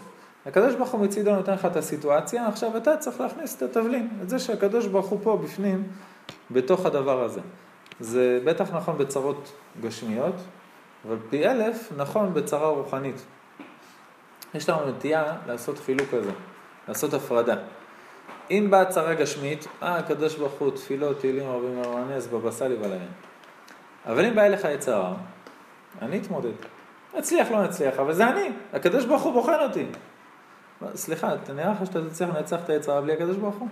[0.46, 4.30] הקדוש ברוך הוא מצידו נותן לך את הסיטואציה, עכשיו אתה צריך להכניס את התבלין, את
[4.30, 5.84] זה שהקדוש ברוך הוא פה בפנים,
[6.52, 7.42] בתוך הדבר הזה.
[8.00, 10.36] זה בטח נכון בצרות גשמיות,
[11.08, 13.26] אבל פי אלף נכון בצרה רוחנית.
[14.54, 16.32] יש לנו נטייה לעשות חילוק כזה,
[16.88, 17.56] לעשות הפרדה.
[18.52, 23.08] אם באה צרה גשמית, אה, הקדוש ברוך הוא, תפילות, תהילים רבים מרנס, בבא סאלי ולהם.
[24.06, 25.14] אבל אם בא אליך יצרה,
[26.02, 26.52] אני אתמודד.
[27.18, 29.86] נצליח, לא נצליח, אבל זה אני, הקדוש ברוך הוא בוחן אותי.
[30.96, 33.68] סליחה, אתה נראה לך שאתה תצליח לנצח את היצרה בלי הקדוש ברוך הוא?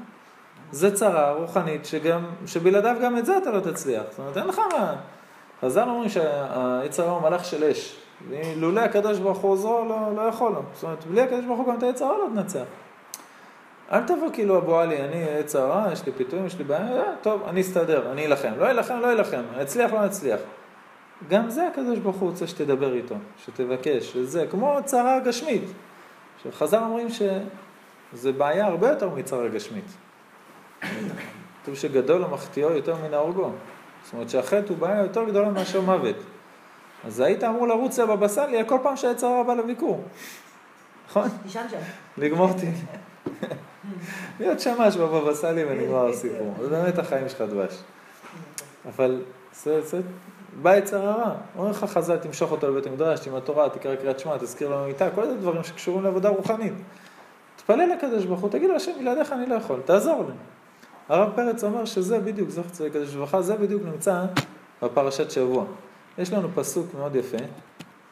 [0.72, 4.04] זה צרה רוחנית שגם, שבלעדיו גם את זה אתה לא תצליח.
[4.10, 4.96] זאת אומרת, אין לך מה...
[5.62, 7.98] חז"ל אומרים שהיצרה הוא מלאך של אש.
[8.56, 10.62] לולא הקדוש ברוך הוא עוזרו, לא, לא יכול לו.
[10.74, 12.64] זאת אומרת, בלי הקדוש ברוך הוא גם את היצרה לא תנצח.
[13.92, 17.04] אל תבוא כאילו אבו עלי, אני עץ הרע, יש לי פיתויים, יש לי בעיה, אה,
[17.22, 18.54] טוב, אני אסתדר, אני אלחם.
[18.58, 20.40] לא אלחם, לא אלחם, אצליח, לא אצליח.
[21.30, 25.64] גם זה הקדוש ברוך הוא רוצה שתדבר איתו, שתבקש, וזה, כמו צרה גשמית.
[26.44, 29.86] שחז"ל אומרים שזה בעיה הרבה יותר מצרה גשמית.
[31.64, 33.52] כתוב שגדול המחטיאו יותר מן ההורגו.
[34.04, 36.16] זאת אומרת שהחטא הוא בעיה יותר גדולה מאשר מוות.
[37.06, 40.04] אז היית אמור לרוץ לבבא סאלי כל פעם שהעץ הרע בא לביקור.
[41.08, 41.28] נכון?
[42.18, 42.68] לגמור אותי.
[44.40, 46.54] להיות שמש בבבא סאלי ונגמר הסיפור.
[46.62, 47.78] זה באמת החיים שלך דבש.
[48.88, 49.22] אבל
[49.54, 50.02] זה, זה,
[50.62, 51.32] בא יצר הרע.
[51.58, 55.10] אומר לך חז"ל, תמשוך אותו לבית המדרש, עם התורה, תקרא קריאת שמע, תזכיר לנו מיטה,
[55.16, 56.74] כל זה דברים שקשורים לעבודה רוחנית.
[57.56, 60.34] תפלל לקדוש ברוך הוא, תגיד לו, השם, בלעדיך אני לא יכול, תעזור לי.
[61.10, 64.26] הרב פרץ אומר שזה בדיוק, זכר צדיק קדוש לברכה, זה בדיוק נמצא
[64.82, 65.66] בפרשת שבוע.
[66.18, 67.38] יש לנו פסוק מאוד יפה,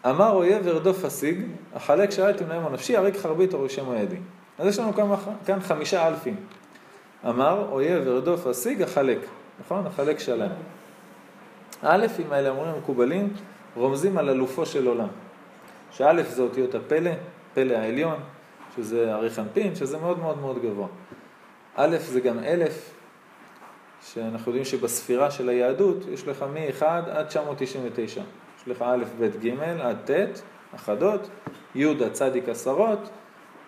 [0.06, 1.42] אמר אויב ארדוף השיג,
[1.76, 4.18] החלק שאלתי מנהם הנפשי, הריק חרבית או רשמו ידי.
[4.60, 5.06] אז יש לנו כאן,
[5.46, 6.36] כאן חמישה אלפים.
[7.26, 9.20] אמר אויב ארדוף השיג, החלק,
[9.66, 9.88] נכון?
[9.88, 10.50] החלק שלם.
[11.82, 13.34] האלפים האלה, אומרים המקובלים,
[13.76, 15.08] רומזים על אלופו של עולם.
[15.92, 17.12] שא' זה אותיות הפלא,
[17.54, 18.20] פלא העליון,
[18.76, 20.88] שזה אריכנפין, שזה מאוד מאוד מאוד גבוה.
[21.76, 22.94] א' זה גם אלף,
[24.02, 28.22] שאנחנו יודעים שבספירה של היהדות יש לך מ-1 עד 999.
[28.62, 30.42] יש לך א', ב', ג', עד ט',
[30.76, 31.30] אחדות,
[31.76, 33.10] י' עד צדיק עשרות,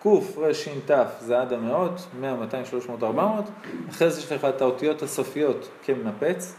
[0.02, 0.06] ק',
[0.38, 3.44] ר', ש', ת' זה עד המאות, 100, 200, 300, 400,
[3.90, 6.54] אחרי זה יש לך את האותיות הסופיות כמנפץ,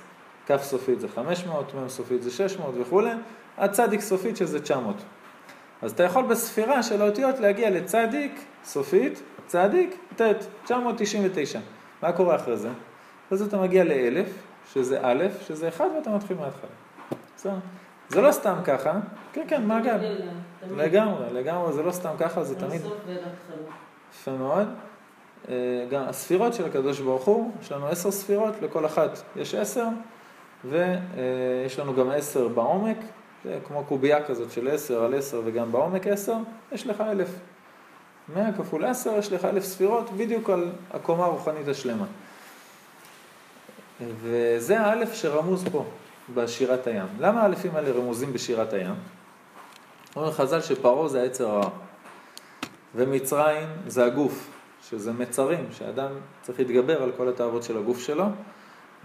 [0.47, 3.12] כ' סופית זה 500, מ' סופית זה 600 וכולי,
[3.58, 4.95] עד צדיק סופית שזה 900.
[5.82, 10.21] אז אתה יכול בספירה של האותיות להגיע לצדיק סופית, צדיק, ט',
[10.63, 11.60] 999.
[12.01, 12.69] מה קורה אחרי זה?
[13.27, 14.29] אחרי זה אתה מגיע לאלף,
[14.73, 16.69] שזה א', שזה אחד ואתה מתחיל מההתחלה.
[17.36, 17.53] בסדר?
[18.10, 19.00] זה לא סתם ככה,
[19.34, 19.98] כן, כן, מעגל.
[20.72, 22.82] לגמרי, לגמרי, זה לא סתם ככה, זה תמיד...
[24.13, 24.68] יפה מאוד.
[25.50, 29.88] אה, גם הספירות של הקדוש ברוך הוא, יש לנו עשר ספירות, לכל אחת יש עשר,
[30.66, 32.98] ויש לנו גם עשר בעומק,
[33.44, 36.36] זה כמו קובייה כזאת של עשר על עשר וגם בעומק עשר,
[36.72, 37.30] יש לך אלף.
[38.36, 42.06] מאה כפול עשר, יש לך אלף ספירות, בדיוק על הקומה הרוחנית השלמה.
[44.22, 45.86] וזה האלף שרמוז פה.
[46.33, 47.07] בשירת הים.
[47.19, 48.95] למה האלפים האלה רמוזים בשירת הים?
[50.15, 51.69] אומר חז"ל שפרעה זה העצר הרע,
[52.95, 54.49] ומצרים זה הגוף,
[54.89, 56.09] שזה מצרים, שאדם
[56.41, 58.25] צריך להתגבר על כל התאוות של הגוף שלו,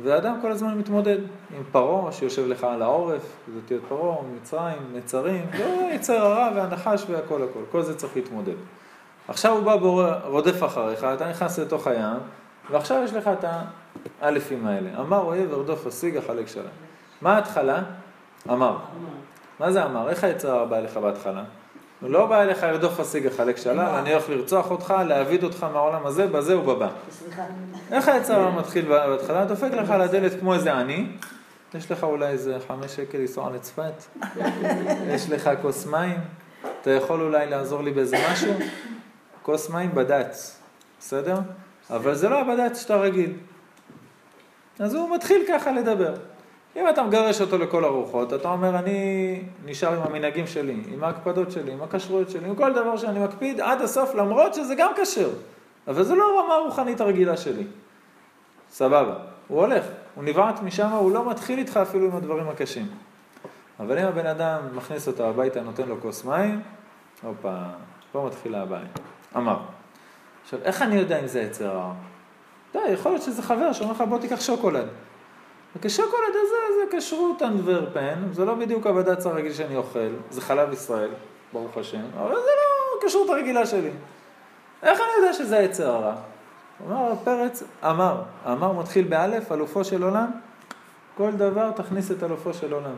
[0.03, 1.19] ואדם כל הזמן מתמודד
[1.57, 3.23] עם פרעה שיושב לך על העורף,
[3.55, 8.55] זה תהיה פרעה, מצרים, מצרים, ויצר הרע והנחש והכל הכל, כל זה צריך להתמודד.
[9.29, 12.19] עכשיו הוא בא ורודף אחריך, אתה נכנס לתוך הים,
[12.71, 13.45] ועכשיו יש לך את
[14.21, 15.01] האלפים האלה.
[15.01, 16.88] אמר אוהב ארדוף השיג החלק שלהם.
[17.23, 17.83] מה ההתחלה?
[18.51, 18.77] אמר.
[19.61, 20.09] מה זה אמר?
[20.09, 21.45] איך היצר הרע בא אליך בהתחלה?
[22.01, 26.07] הוא לא בא אליך לרדוף השיג החלק שלל, אני הולך לרצוח אותך, להעביד אותך מהעולם
[26.07, 26.89] הזה, בזה ובבא.
[27.93, 29.45] איך היצר הרע מתחיל בהתחלה?
[29.45, 31.07] דופק לך על הדלת כמו איזה עני,
[31.75, 34.05] יש לך אולי איזה חמש שקל לנסוע לצפת,
[35.09, 36.21] יש לך כוס מים,
[36.81, 38.53] אתה יכול אולי לעזור לי באיזה משהו?
[39.43, 40.61] כוס מים בד"ץ,
[41.01, 41.39] בסדר?
[41.91, 43.33] אבל זה לא הבד"ץ שאתה רגיל.
[44.79, 46.15] אז הוא מתחיל ככה לדבר.
[46.81, 51.51] אם אתה מגרש אותו לכל הרוחות, אתה אומר, אני נשאר עם המנהגים שלי, עם ההקפדות
[51.51, 55.31] שלי, עם הכשרויות שלי, עם כל דבר שאני מקפיד עד הסוף, למרות שזה גם כשר.
[55.89, 57.65] אבל זה לא הרמה הרוחנית הרגילה שלי.
[58.71, 59.15] סבבה.
[59.49, 62.87] הוא הולך, הוא נבעט משם, הוא לא מתחיל איתך אפילו עם הדברים הקשים.
[63.81, 66.61] אבל אם הבן אדם מכניס אותו הביתה, נותן לו כוס מים,
[67.23, 67.57] הופה,
[68.13, 68.87] פה מתחילה הבעיה.
[69.37, 69.57] אמר.
[70.43, 71.93] עכשיו, איך אני יודע אם זה יצר רע?
[72.73, 74.87] די, יכול להיות שזה חבר שאומר לך, בוא תיקח שוקולד.
[75.81, 81.11] וכשוקולד הזה זה כשרות אנדוורפן, זה לא בדיוק הבד"ץ הרגיל שאני אוכל, זה חלב ישראל,
[81.53, 83.91] ברוך השם, אבל זה לא הכשרות הרגילה שלי.
[84.83, 86.15] איך אני יודע שזה היצר הרע?
[86.87, 90.31] אמר פרץ, אמר, אמר מתחיל באלף, אלופו של עולם,
[91.17, 92.95] כל דבר תכניס את אלופו של עולם.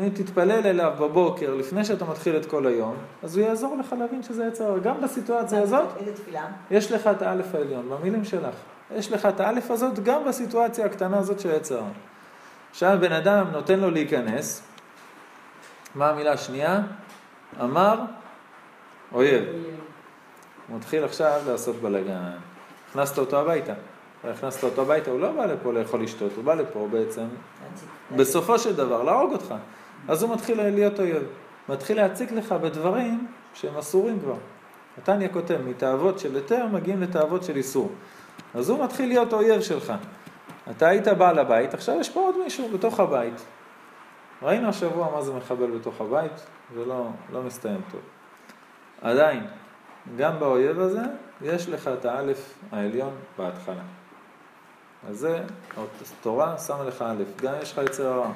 [0.00, 4.22] אם תתפלל אליו בבוקר, לפני שאתה מתחיל את כל היום, אז הוא יעזור לך להבין
[4.22, 4.78] שזה יצר.
[4.78, 6.46] גם בסיטואציה הזאת, איזה תפילה?
[6.70, 8.54] יש לך את האלף העליון, במילים שלך.
[8.96, 11.82] יש לך את האלף הזאת גם בסיטואציה הקטנה הזאת של יצר.
[12.70, 14.62] עכשיו בן אדם נותן לו להיכנס,
[15.94, 16.80] מה המילה השנייה?
[17.60, 18.00] אמר
[19.12, 19.44] אויב.
[20.68, 22.30] הוא מתחיל עכשיו לעשות בלאגן.
[22.90, 23.72] הכנסת אותו הביתה.
[24.24, 27.26] הכנסת אותו הביתה, הוא לא בא לפה לאכול לשתות, הוא בא לפה בעצם.
[28.16, 29.54] בסופו של דבר, להרוג אותך.
[30.08, 31.22] אז הוא מתחיל להיות אויב.
[31.68, 34.36] מתחיל להציק לך בדברים שהם אסורים כבר.
[34.98, 37.92] נתניה כותב, מתאוות של היתר מגיעים לתאוות של איסור.
[38.54, 39.92] אז הוא מתחיל להיות אויב שלך.
[40.70, 43.44] אתה היית בעל הבית, עכשיו יש פה עוד מישהו בתוך הבית.
[44.42, 48.00] ראינו השבוע מה זה מחבל בתוך הבית, זה לא, לא מסתיים טוב.
[49.02, 49.46] עדיין,
[50.16, 51.02] גם באויב הזה,
[51.42, 53.82] יש לך את האלף העליון בהתחלה.
[55.08, 55.42] אז זה,
[56.20, 58.32] התורה שמה לך א', גם יש לך יצר הרע.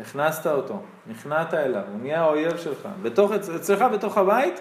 [0.00, 2.88] הכנסת אותו, נכנעת אליו, הוא נהיה האויב שלך.
[3.02, 4.60] בתוך, אצלך בתוך הבית,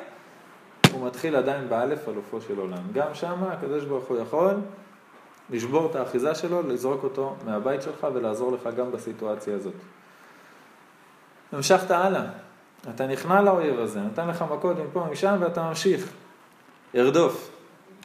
[0.92, 2.84] הוא מתחיל עדיין באלף אלופו של עולם.
[2.94, 4.56] גם שמה הקדוש ברוך הוא יכול
[5.50, 9.74] לשבור את האחיזה שלו, לזרוק אותו מהבית שלך ולעזור לך גם בסיטואציה הזאת.
[11.52, 12.24] המשכת הלאה,
[12.90, 16.10] אתה נכנע לאויב הזה, נתן לך מכות מפה משם ואתה ממשיך.
[16.96, 17.52] ארדוף.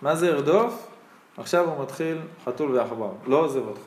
[0.03, 0.89] מה זה ארדוף?
[1.37, 3.83] עכשיו הוא מתחיל חתול ועכבר, לא עוזב אותך.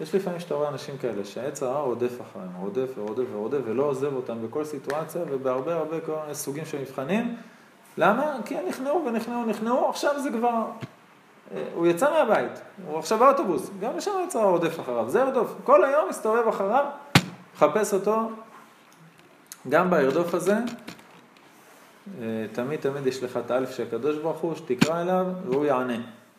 [0.00, 4.14] יש לפעמים שאתה רואה אנשים כאלה שהעץ הרע רודף אחריהם, רודף ורודף ורודף ולא עוזב
[4.14, 5.96] אותם בכל סיטואציה ובהרבה הרבה
[6.32, 7.36] סוגים של מבחנים.
[7.98, 8.36] למה?
[8.44, 10.64] כי הם נכנעו ונכנעו, נכנעו, עכשיו זה כבר...
[11.54, 15.54] אה, הוא יצא מהבית, הוא עכשיו באוטובוס, גם לשם הרע רודף אחריו, זה ארדוף.
[15.64, 16.84] כל היום מסתובב אחריו,
[17.54, 18.30] מחפש אותו,
[19.68, 20.56] גם בארדוף הזה,
[22.20, 25.98] אה, תמיד תמיד יש לך את האלף של הקדוש ברוך הוא, שתקרא אליו והוא יענה,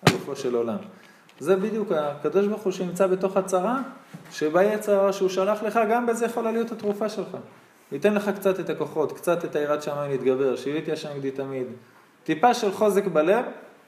[0.09, 0.77] אלופו של עולם.
[1.39, 3.79] זה בדיוק הקדוש ברוך הוא שנמצא בתוך הצרה,
[4.31, 7.37] שבה הרע שהוא שלח לך, גם בזה יכולה להיות התרופה שלך.
[7.91, 11.67] ייתן לך קצת את הכוחות, קצת את היראת שמיים להתגבר, שיביתי השם גדי תמיד.
[12.23, 13.45] טיפה של חוזק בלב,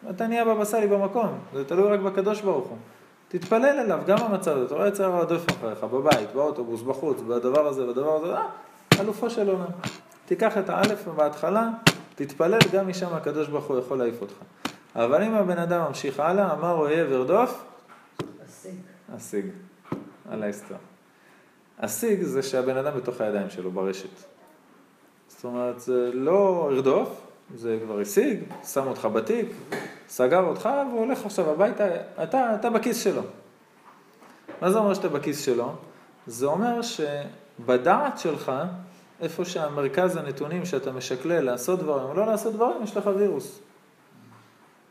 [0.10, 2.78] אתה נהיה בבא סאלי במקום, זה תלוי רק בקדוש ברוך הוא.
[3.28, 7.68] תתפלל אליו, גם במצב הזה, אתה רואה יצר הרע רודף אחריך, בבית, באוטובוס, בחוץ, בדבר
[7.68, 8.46] הזה, בדבר הזה, אה,
[9.00, 9.66] אלופו של עולם.
[10.26, 11.70] תיקח את האלף בהתחלה,
[12.16, 14.34] תתפלל, גם משם הקדוש ברוך הוא יכול להעיף אותך.
[14.96, 17.64] אבל אם הבן אדם ממשיך הלאה, אמר אויב ארדוף,
[18.46, 18.76] השיג.
[19.16, 19.46] השיג,
[20.32, 20.91] על ההסתר.
[21.82, 24.10] השיג זה שהבן אדם בתוך הידיים שלו, ברשת.
[25.28, 27.22] זאת אומרת, זה לא ארדוף,
[27.56, 28.40] זה כבר השיג,
[28.74, 29.48] שם אותך בתיק,
[30.10, 31.86] סגר אותך והוא הולך עכשיו הביתה,
[32.24, 33.22] אתה, אתה בכיס שלו.
[34.62, 35.74] מה זה אומר שאתה בכיס שלו?
[36.28, 38.52] זה אומר שבדעת שלך,
[39.22, 43.60] איפה שהמרכז הנתונים שאתה משקלל לעשות דברים או לא לעשות דברים, יש לך וירוס.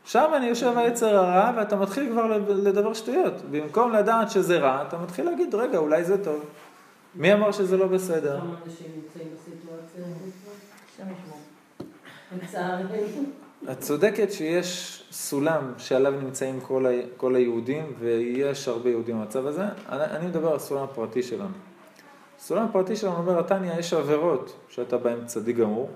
[0.05, 3.33] שם אני יושב היצר הרע ואתה מתחיל כבר לדבר שטויות.
[3.51, 6.45] במקום לדעת שזה רע, אתה מתחיל להגיד, רגע, אולי זה טוב.
[7.15, 8.39] מי אמר שזה לא בסדר?
[8.39, 10.33] כמה אנשים נמצאים בסיטואציה הזאת?
[10.93, 11.39] השם ישמור.
[12.43, 12.89] לצערנו.
[13.71, 16.89] את צודקת שיש סולם שעליו נמצאים כל, ה...
[17.17, 19.63] כל היהודים, ויש הרבה יהודים במצב הזה.
[19.89, 21.53] אני, אני מדבר על הסולם הפרטי שלנו.
[22.39, 25.89] הסולם הפרטי שלנו אומר, התניא, יש עבירות שאתה בהן צדיק גמור,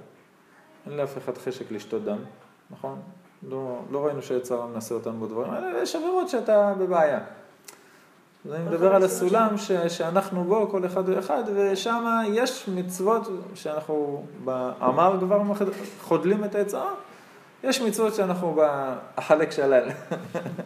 [0.86, 2.18] אין לאף אחד חשק לשתות דם,
[2.70, 3.02] נכון?
[3.50, 7.20] לא, לא ראינו שיצר מנסה אותנו בדברים האלה, יש עבירות שאתה בבעיה.
[8.46, 14.26] אז אני מדבר על הסולם ש, שאנחנו בו, כל אחד ואחד, ושם יש מצוות שאנחנו
[14.44, 15.42] באמר כבר
[16.02, 16.94] חודלים את היצרה,
[17.64, 18.58] יש מצוות שאנחנו
[19.18, 19.90] בחלק שלל.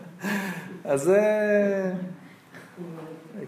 [0.86, 1.22] אז זה...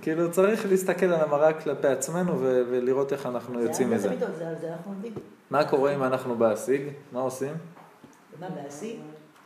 [0.02, 4.26] כאילו צריך להסתכל על המראה כלפי עצמנו ו- ולראות איך אנחנו יוצאים זה מזה.
[5.50, 6.82] מה קורה אם אנחנו בהשיג?
[7.12, 7.54] מה עושים?
[8.38, 8.96] ומה בהשיא?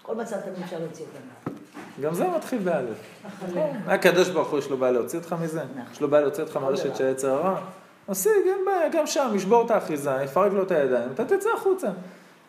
[0.01, 1.54] כל מצב תמיד אפשר להוציא אותנו.
[2.01, 2.97] גם זה מתחיל באלף.
[3.87, 5.63] הקדוש ברוך הוא יש לו בעיה להוציא אותך מזה?
[5.91, 7.59] יש לו בעיה להוציא אותך מהרשת של יצר הרע?
[8.09, 11.87] משיג, אין בעיה, גם שם, ישבור את האחיזה, יפרק לו את הידיים, אתה תצא החוצה.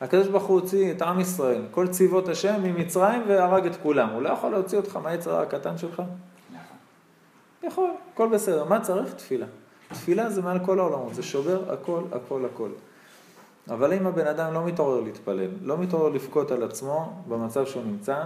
[0.01, 4.09] הקדוש ברוך הוא הוציא את עם ישראל, כל צבאות השם ממצרים והרג את כולם.
[4.09, 6.03] הוא לא יכול להוציא אותך מהיצר הרע הקטן שלך?
[6.51, 6.77] נכון.
[7.63, 8.65] יכול, הכל בסדר.
[8.65, 9.15] מה צריך?
[9.15, 9.47] תפילה.
[9.89, 12.69] תפילה זה מעל כל העולמות, זה שובר הכל, הכל, הכל.
[13.71, 18.23] אבל אם הבן אדם לא מתעורר להתפלל, לא מתעורר לבכות על עצמו במצב שהוא נמצא,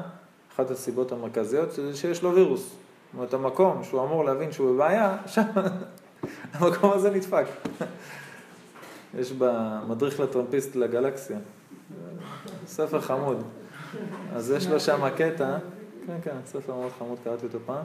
[0.55, 2.63] אחת הסיבות המרכזיות זה שיש לו וירוס.
[2.63, 5.43] זאת אומרת, המקום שהוא אמור להבין שהוא בבעיה, שם
[6.53, 7.45] המקום הזה נדפק.
[9.19, 11.39] יש במדריך לטרמפיסט לגלקסיה,
[12.67, 13.43] ספר חמוד.
[14.35, 15.59] אז יש לו שם קטע,
[16.07, 17.83] כן, כן, ספר מאוד חמוד, קראתי אותו פעם.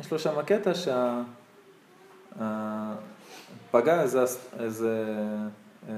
[0.00, 0.72] יש לו שם קטע
[2.40, 2.94] אה,
[3.70, 4.24] פגע איזה,
[4.58, 5.04] איזה
[5.88, 5.94] אה,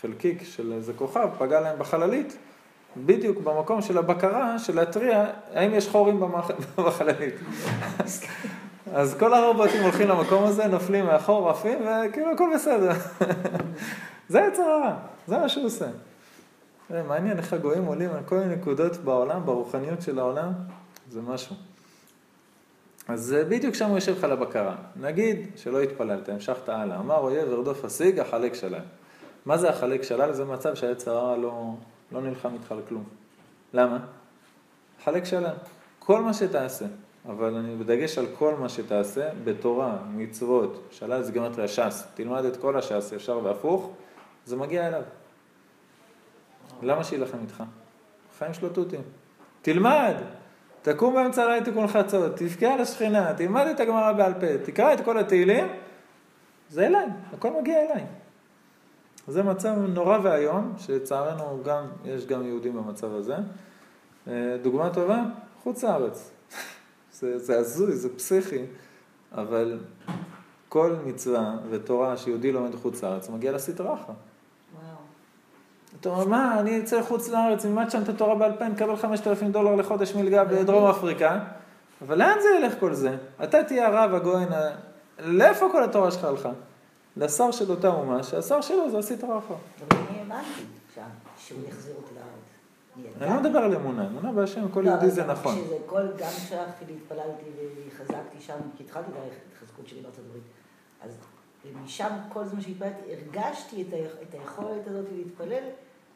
[0.00, 2.36] חלקיק של איזה כוכב, פגע להם בחללית,
[2.96, 5.24] בדיוק במקום של הבקרה, של להתריע
[5.54, 6.22] האם יש חורים.
[6.76, 7.34] בחללית.
[8.94, 12.92] אז, כל הרובוטים הולכים למקום הזה, נופלים מאחור, עפים, וכאילו הכל בסדר.
[14.28, 14.96] זה יצר הרע,
[15.26, 15.86] זה מה שהוא עושה.
[16.90, 20.52] זה מעניין איך הגויים עולים על כל מיני נקודות בעולם, ברוחניות של העולם,
[21.10, 21.56] זה משהו.
[23.08, 24.74] אז בדיוק שם הוא יושב לך לבקרה.
[24.96, 26.98] נגיד שלא התפללת, המשכת הלאה.
[26.98, 28.80] אמר אויב ארדוף השיג, החלק שלל.
[29.46, 30.32] מה זה החלק שלל?
[30.32, 31.74] זה מצב שהעץ הרע לא,
[32.12, 33.04] לא נלחם איתך על כלום.
[33.72, 33.98] למה?
[35.04, 35.54] חלק שלל.
[35.98, 36.86] כל מה שתעשה,
[37.28, 42.56] אבל אני בדגש על כל מה שתעשה, בתורה, מצוות, שלל זה גמטריה ש"ס, תלמד את
[42.56, 43.90] כל הש"ס, ישר והפוך,
[44.44, 45.02] זה מגיע אליו.
[46.82, 47.62] למה שיילחם איתך?
[48.38, 49.00] חיים שלו תותים.
[49.62, 50.14] תלמד,
[50.82, 55.04] תקום באמצע הלילה תיקון חצות, תבכה על השכינה, תלמד את הגמרא בעל פה, תקרא את
[55.04, 55.66] כל התהילים,
[56.68, 58.04] זה אליי, הכל מגיע אליי.
[59.28, 63.36] זה מצב נורא ואיום, שלצערנו גם, יש גם יהודים במצב הזה.
[64.28, 65.22] אה, דוגמה טובה,
[65.62, 66.30] חוץ לארץ.
[67.18, 68.64] זה, זה הזוי, זה פסיכי,
[69.32, 69.78] אבל
[70.68, 74.14] כל מצווה ותורה שיהודי לומד חוץ לארץ מגיע לסטרה אחת.
[76.00, 79.52] אתה אומר, מה, אני אצא לחוץ לארץ, נלמד שם את התורה בעל פה, נקבל 5,000
[79.52, 81.38] דולר לחודש מלגה בדרום אפריקה,
[82.02, 83.16] אבל לאן זה ילך כל זה?
[83.44, 84.48] אתה תהיה הרב, הגויין,
[85.18, 86.50] לאיפה כל התורה שלך הלכה?
[87.18, 89.54] לשר של אותה אומה, שהשר שלו זה עשית רחה.
[89.54, 90.62] אבל אני האמנתי
[90.94, 91.02] שם,
[91.38, 93.14] שהוא יחזיר אותי לארץ.
[93.22, 95.54] אני לא מדבר על אמונה, אמונה בהשם, כל לא, יהודי זה נכון.
[95.54, 97.44] כשזה כל, גם כשהלכתי והתפללתי
[97.88, 100.42] וחזקתי שם, כי התחלתי את ההתחזקות שלי בארצות הברית,
[101.00, 101.10] אז
[101.84, 105.64] משם כל זמן שהתפללתי, הרגשתי את היכ- את היכולת הזאת להתפלל,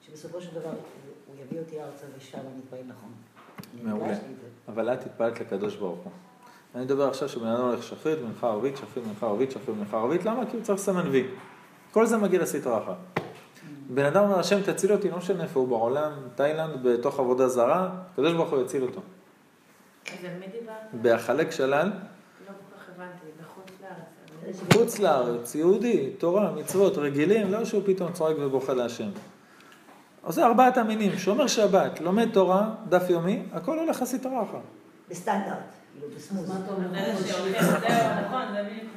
[0.06, 0.70] שבסופו של דבר
[1.26, 3.10] הוא יביא אותי ארצה ושם אני אתפלל נכון.
[3.82, 4.14] מעולה.
[4.68, 6.12] אבל את התפללת לקדוש ברוך הוא.
[6.74, 10.24] אני מדבר עכשיו שבן אדם הולך שחרית, מנחה ערבית, שחרית, מנחה ערבית, שחרית, מנחה ערבית,
[10.24, 10.46] למה?
[10.46, 11.28] כי הוא צריך סמן וי.
[11.90, 12.96] כל זה מגיע לסטרה אחת.
[13.88, 17.90] בן אדם אומר, השם תציל אותי, לא משנה איפה הוא בעולם, תאילנד, בתוך עבודה זרה,
[18.12, 19.00] הקדוש ברוך הוא יציל אותו.
[20.06, 21.02] אז על מי דיברת?
[21.02, 21.92] בהחלק שלל, לא
[22.46, 24.72] כל כך הבנתי, בחוץ לארץ.
[24.72, 29.08] חוץ לארץ, יהודי, תורה, מצוות, רגילים, לא שהוא פתאום צועק ובוכה להשם.
[30.22, 34.62] עושה ארבעת המינים, שומר שבת, לומד תורה, דף יומי, הכל הולך לסטרה אחת.
[35.10, 35.56] בסטנדרט,
[36.32, 36.62] נכון,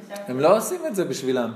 [0.04, 0.32] חשבתי.
[0.32, 1.52] הם לא עושים את זה בשבילם.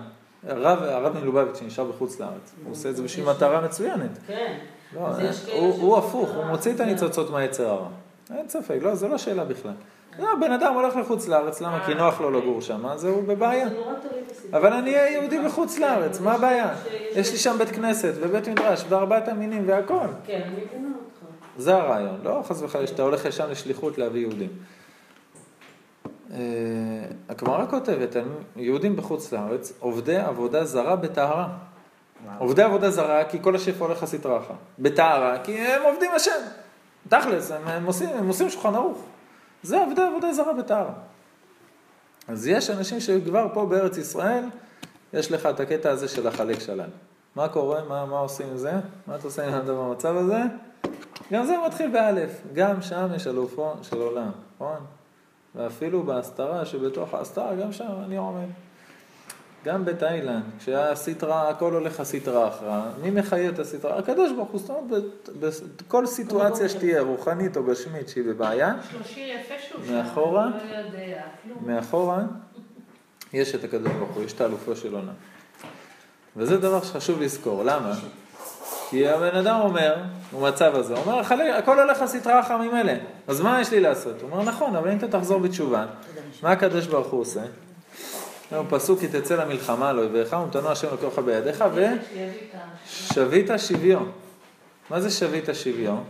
[0.48, 4.18] הרב, מלובביץ' שנשאר בחוץ לארץ, הוא עושה את זה בשביל מטרה מצוינת.
[4.26, 4.58] כן.
[4.94, 5.08] לא,
[5.52, 7.88] הוא, הפוך, הוא מוציא את הניצוצות מהיצר הרע.
[8.36, 9.72] אין ספק, לא, זו לא שאלה בכלל.
[10.18, 11.86] לא, בן אדם הולך לחוץ לארץ, למה?
[11.86, 13.68] כי נוח לו לגור שם, אז הוא בבעיה.
[14.52, 16.74] אבל אני אהיה יהודי בחוץ לארץ, מה הבעיה?
[17.12, 20.06] יש לי שם בית כנסת ובית מדרש וארבעת המינים והכל.
[20.26, 21.24] כן, אני מבינה אותך.
[21.58, 24.48] זה הרעיון, לא חס וחלילה שאתה הולך לשם לשליחות להביא יהודים.
[26.32, 26.38] אה,
[27.28, 28.16] הגמרא כותבת
[28.56, 31.48] יהודים בחוץ לארץ, עובדי עבודה זרה בטהרה.
[32.38, 34.54] עובדי עבודה זרה, כי כל השפע הולך לסטרה אחת.
[34.78, 36.40] בטהרה, כי הם עובדים השם.
[37.08, 38.98] תכלס, הם, הם, עושים, הם עושים שולחן ערוך.
[39.62, 40.92] זה עובדי עבודה זרה בטהרה.
[42.28, 44.44] אז יש אנשים שכבר פה בארץ ישראל,
[45.12, 46.90] יש לך את הקטע הזה של החלק שלל.
[47.36, 47.84] מה קורה?
[47.84, 48.72] מה, מה עושים עם זה?
[49.06, 50.42] מה אתה עושה עם האדם במצב הזה?
[51.32, 52.40] גם זה מתחיל באלף.
[52.52, 54.76] גם שם יש אלופו של עולם, נכון?
[55.54, 58.46] ואפילו בהסתרה שבתוך ההסתרה, גם שם אני עומד.
[59.64, 63.98] גם בתאילנד, כשהסטרה, הכל הולך הסטרה אחרא, מי מחיה את הסטרה?
[63.98, 68.74] הקדוש ברוך הוא, זאת אומרת, בכל סיטואציה שתהיה, רוחנית או גשמית שהיא בבעיה.
[69.90, 70.46] מאחורה?
[71.48, 71.54] לא.
[71.66, 72.22] מאחורה
[73.32, 75.14] יש את הקדוש ברוך הוא, יש את האלופו של עולם.
[76.36, 77.94] וזה דבר שחשוב לזכור, למה?
[78.90, 79.94] כי הבן אדם אומר,
[80.32, 82.92] במצב הזה, הוא אומר, "החלק- הכל הולך לסטרה אחר ממילא,
[83.28, 84.22] אז מה יש לי לעשות?
[84.22, 85.84] הוא אומר, נכון, אבל אם אתה תחזור בתשובה,
[86.42, 87.40] מה הקדוש ברוך הוא עושה?
[88.56, 91.64] הוא פסוק, כי תצא למלחמה על אויביך, ונתנו השם לקוח בידיך,
[92.86, 94.10] ושבית שוויון.
[94.90, 96.04] מה זה שבית שוויון?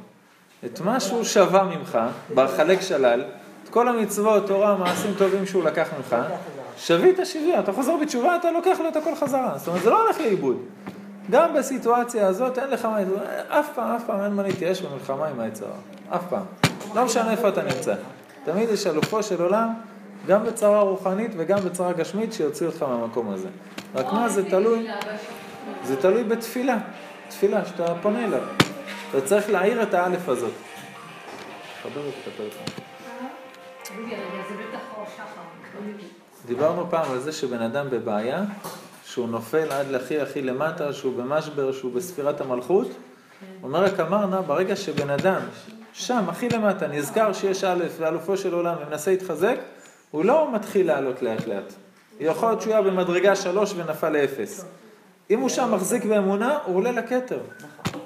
[0.64, 1.98] את מה שהוא שווה ממך,
[2.34, 3.24] בחלק שלל,
[3.64, 6.16] את כל המצוות, תורה, מעשים טובים שהוא לקח ממך,
[6.76, 9.52] שבית שוויון, אתה חוזר בתשובה, אתה לוקח לו את הכל חזרה.
[9.56, 10.56] זאת אומרת, זה לא הולך לאיבוד.
[11.30, 12.98] גם בסיטואציה הזאת אין לך מה,
[13.48, 15.66] אף פעם, אף פעם אין מה להתייאש במלחמה עם היצר.
[16.10, 16.44] אף פעם.
[16.94, 17.94] לא משנה איפה אתה נמצא.
[18.44, 19.68] תמיד יש אלופו של עולם,
[20.26, 23.48] גם בצרה רוחנית וגם בצרה גשמית, שיוציא אותך מהמקום הזה.
[23.94, 24.88] רק מה, זה תלוי,
[25.84, 26.78] זה תלוי בתפילה.
[27.28, 28.40] תפילה, שאתה פונה אליו.
[29.10, 30.52] אתה צריך להעיר את האלף הזאת.
[31.82, 32.40] חבר את
[34.98, 35.40] או שחר.
[36.46, 38.42] דיברנו פעם על זה שבן אדם בבעיה,
[39.10, 42.88] שהוא נופל עד להכי הכי למטה, שהוא במשבר, שהוא בספירת המלכות.
[43.62, 45.40] אומר הקמרנה, ברגע שבן אדם
[45.92, 49.56] שם, הכי למטה, נזכר שיש א' ואלופו של עולם ומנסה להתחזק,
[50.10, 51.72] הוא לא מתחיל לעלות לאט לאט.
[52.20, 54.64] יכול להיות שהוא היה במדרגה שלוש ונפל לאפס.
[55.30, 57.38] אם הוא שם מחזיק באמונה, הוא עולה לכתר.
[57.58, 58.00] נכון.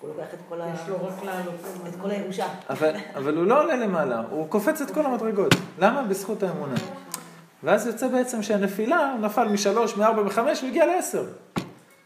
[0.00, 0.64] הוא לוקח את כל ה...
[0.74, 1.54] יש לו רק לעלות
[1.88, 2.46] את כל הירושה.
[2.70, 5.54] אבל, אבל הוא לא עולה למעלה, הוא קופץ את כל המדרגות.
[5.78, 6.02] למה?
[6.02, 6.74] בזכות האמונה.
[7.64, 11.24] ואז יוצא בעצם שהנפילה, הוא נפל משלוש, מארבע, מחמש, הוא הגיע לעשר.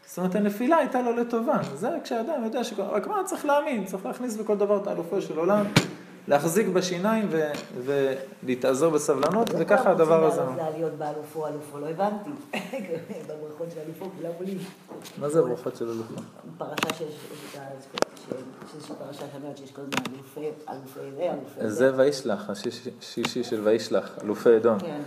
[0.07, 1.57] זאת אומרת, הנפילה הייתה לו לטובה.
[1.75, 2.73] זה כשאדם יודע ש...
[2.77, 3.85] רק מה צריך להאמין?
[3.85, 5.65] צריך להכניס בכל דבר את האלופו של עולם,
[6.27, 7.51] להחזיק בשיניים ו...
[8.43, 10.41] ולהתאזר בסבלנות, לא וככה הדבר הזה.
[10.41, 12.29] לעלות להיות באלופו, אלופו, לא הבנתי.
[13.27, 14.57] בברכות של אלופו כולם עולים.
[15.17, 16.21] מה זה הברכות של אלופו?
[16.57, 17.15] פרשה שיש, יש
[17.55, 18.08] את ה- ש-
[18.71, 24.17] שיש פרשה שאומרת שיש כל הזמן אלופי, אלופי זה, אלופי זה וישלח, השישי של וישלח,
[24.23, 24.79] אלופי אדום.
[24.79, 25.01] כן.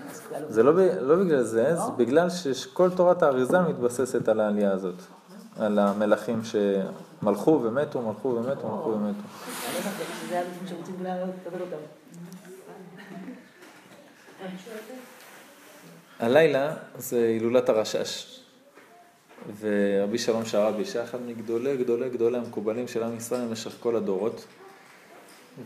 [0.49, 4.95] זה לא, לא בגלל זה, זה בגלל שכל תורת האריזה מתבססת על העלייה הזאת.
[5.59, 9.23] על המלכים שמלכו ומתו, מלכו ומתו, מלכו ומתו.
[10.31, 11.77] לא האלופים שרוצים לקבל אותם.
[16.21, 18.42] הלילה זה הילולת הרשש.
[19.61, 24.45] ורבי שלום שרעבי, שהיה אחד מגדולי גדולי גדולי המקובלים של עם ישראל במשך כל הדורות.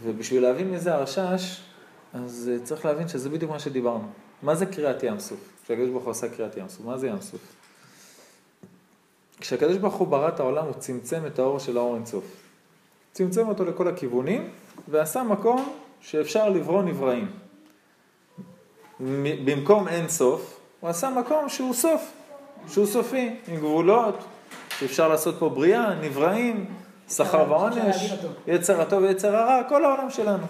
[0.02, 1.60] ובשביל להבין מי זה הרשש,
[2.12, 4.08] אז אה, צריך להבין שזה בדיוק מה שדיברנו.
[4.42, 5.38] מה זה קריעת ים סוף?
[5.64, 7.40] כשהקדוש ברוך הוא עשה קריעת ים סוף, מה זה ים סוף?
[9.40, 12.24] כשהקדוש ברוך הוא ברא את העולם, הוא צמצם את האור של האור אינסוף.
[13.12, 14.50] צמצם אותו לכל הכיוונים,
[14.88, 17.30] ועשה מקום שאפשר לברוא נבראים.
[19.20, 22.15] במקום אין סוף, הוא עשה מקום שהוא סוף,
[22.68, 24.24] שהוא סופי, עם גבולות,
[24.78, 26.66] שאפשר לעשות פה בריאה, נבראים,
[27.10, 28.14] שכר ועונש.
[28.46, 30.46] יצר הטוב ויצר הרע, כל העולם שלנו.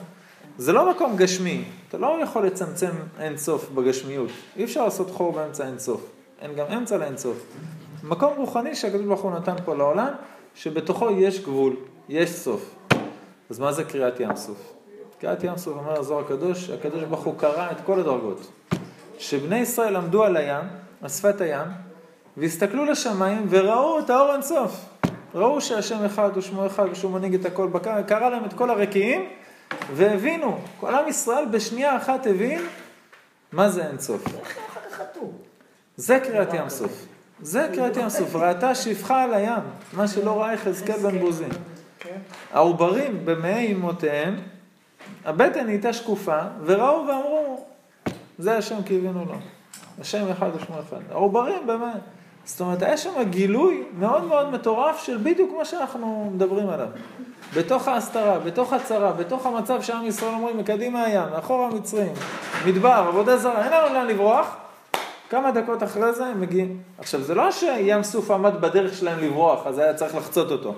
[0.59, 5.33] זה לא מקום גשמי, אתה לא יכול לצמצם אין סוף בגשמיות, אי אפשר לעשות חור
[5.33, 6.07] באמצע אין סוף,
[6.41, 7.37] אין גם אמצע לאין סוף.
[8.03, 10.09] מקום רוחני שהקדוש ברוך הוא נתן פה לעולם,
[10.55, 11.77] שבתוכו יש גבול,
[12.09, 12.75] יש סוף.
[13.51, 14.73] אז מה זה קריעת ים סוף?
[15.21, 18.51] קריעת ים סוף, אומר הזוהר הקדוש, הקדוש ברוך הוא קרא את כל הדרגות.
[19.19, 20.65] שבני ישראל עמדו על הים,
[21.03, 21.69] על שפת הים,
[22.37, 24.85] והסתכלו לשמיים וראו את האור אינסוף.
[25.35, 29.29] ראו שהשם אחד ושמו אחד ושהוא מנהיג את הכל בקר, קרא להם את כל הרקיעים,
[29.95, 32.67] והבינו, כל עם ישראל בשנייה אחת הבין
[33.53, 34.25] מה זה אינסוף.
[35.97, 37.07] זה קריאת ים סוף.
[37.41, 38.37] זה קריאת ים סוף.
[38.37, 39.63] ראתה שפחה על הים,
[39.93, 41.45] מה שלא ראה יחזקאל בן בוזי.
[41.99, 42.19] כן.
[42.53, 44.37] העוברים במעי אמותיהם,
[45.25, 47.67] הבטן הייתה שקופה, וראו ואמרו,
[48.39, 49.35] זה השם כי הבינו לו.
[50.01, 51.01] השם אחד ושמו אחד.
[51.11, 52.16] העוברים באמת.
[52.47, 56.87] זאת אומרת, היה שם גילוי מאוד מאוד מטורף של בדיוק מה שאנחנו מדברים עליו.
[57.57, 62.13] בתוך ההסתרה, בתוך הצרה, בתוך המצב שעם ישראל אומרים, מקדימה הים, מאחור המצרים,
[62.67, 64.57] מדבר, עבודה זרה, אין לנו לאן לברוח.
[65.31, 66.79] כמה דקות אחרי זה הם מגיעים.
[66.99, 70.75] עכשיו, זה לא שים סוף עמד בדרך שלהם לברוח, אז היה צריך לחצות אותו.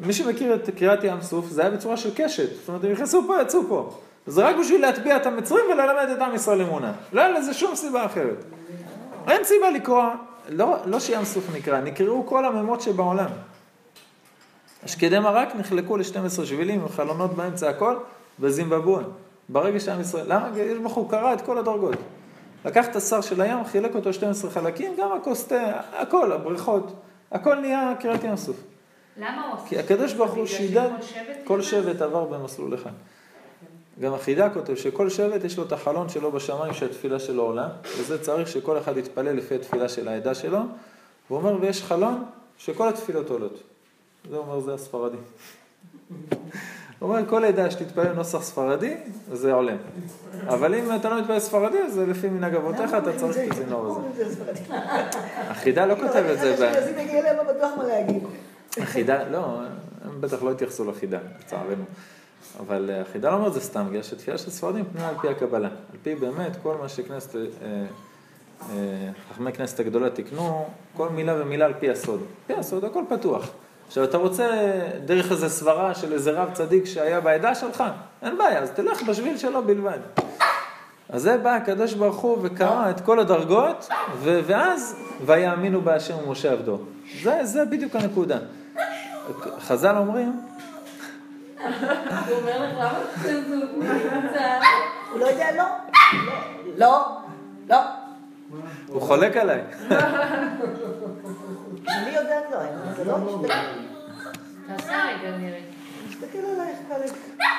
[0.00, 2.54] מי שמכיר את קריאת ים סוף, זה היה בצורה של קשת.
[2.54, 3.90] זאת אומרת, הם נכנסו פה, יצאו פה.
[4.26, 6.92] זה רק בשביל להטביע את המצרים וללמד את עם ישראל אמונה.
[7.12, 8.44] לא היה לזה שום סיבה אחרת.
[9.28, 10.04] אין סיבה לקרוא,
[10.48, 13.30] לא, לא שים סוף נקרא, נקראו כל הממות שבעולם.
[14.82, 17.96] השקדי מרק נחלקו ל-12 שבילים, עם חלונות באמצע הכל,
[18.38, 19.02] בזימבבואה.
[19.48, 20.50] ברגע שעם ישראל, למה?
[20.58, 21.96] יש בחור קרא את כל הדרגות.
[22.64, 26.92] לקח את השר של הים, חילק אותו 12 חלקים, גם הכוס תה, הכל, הבריכות,
[27.32, 28.56] הכל נהיה קריאת ים סוף.
[29.16, 29.68] למה הוא עושה?
[29.68, 30.88] כי הקדוש ברוך הוא שידד,
[31.44, 31.62] כל?
[31.62, 32.90] שבט עבר במסלול אחד.
[34.00, 37.68] גם החידה כותב שכל שבט יש לו את החלון שלו בשמיים שהתפילה שלו עולה,
[37.98, 40.58] וזה צריך שכל אחד יתפלל לפי התפילה של העדה שלו,
[41.30, 42.24] והוא אומר, ויש חלון
[42.58, 43.62] שכל התפילות עולות.
[44.30, 45.16] זה אומר, זה הספרדי.
[46.98, 48.96] הוא אומר, כל עדה שתתפלל נוסח ספרדי,
[49.32, 49.76] זה עולה.
[50.46, 54.00] אבל אם אתה לא מתפלל ספרדי, אז זה לפי מנהג אבותיך, אתה צריך את הצינור
[54.14, 54.24] הזה.
[55.48, 56.56] החידה לא כותב את זה.
[56.58, 58.22] ב- אשכנזים יגיע להם לא בטוח מה להגיד.
[58.80, 59.60] החידה, לא,
[60.04, 61.84] הם בטח לא התייחסו לחידה, לצערנו.
[62.60, 65.68] אבל אה, החידה לא אומרת זה סתם, בגלל שתפילה של ספרדים פנויה על פי הקבלה.
[65.68, 67.84] על פי באמת כל מה שכנסת, אה,
[68.70, 72.20] אה, חכמי כנסת הגדולה תיקנו, כל מילה ומילה על פי הסוד.
[72.46, 73.50] פי הסוד, הכל פתוח.
[73.86, 74.48] עכשיו, אתה רוצה
[75.04, 77.84] דרך איזה סברה של איזה רב צדיק שהיה בעדה שלך?
[78.22, 79.98] אין בעיה, אז תלך בשביל שלו בלבד.
[81.08, 83.88] אז זה בא הקדוש ברוך הוא וקרא את כל הדרגות,
[84.18, 86.78] ו- ואז ויאמינו בהשם ומשה עבדו.
[87.22, 88.38] זה, זה בדיוק הנקודה.
[89.58, 90.40] חז"ל אומרים,
[91.60, 93.44] הוא אומר לך, למה אתה זוג
[94.14, 94.58] נמצא?
[95.12, 95.64] הוא לא יודע לא.
[96.76, 97.06] לא.
[97.68, 97.76] לא.
[98.86, 99.60] הוא חולק עליי.
[101.88, 102.58] אני יודעת לא.
[102.96, 103.52] זה לא מסתכל-
[104.76, 105.60] תעשה רגע נראה.
[106.08, 107.06] מסתכל עלייך כאלה.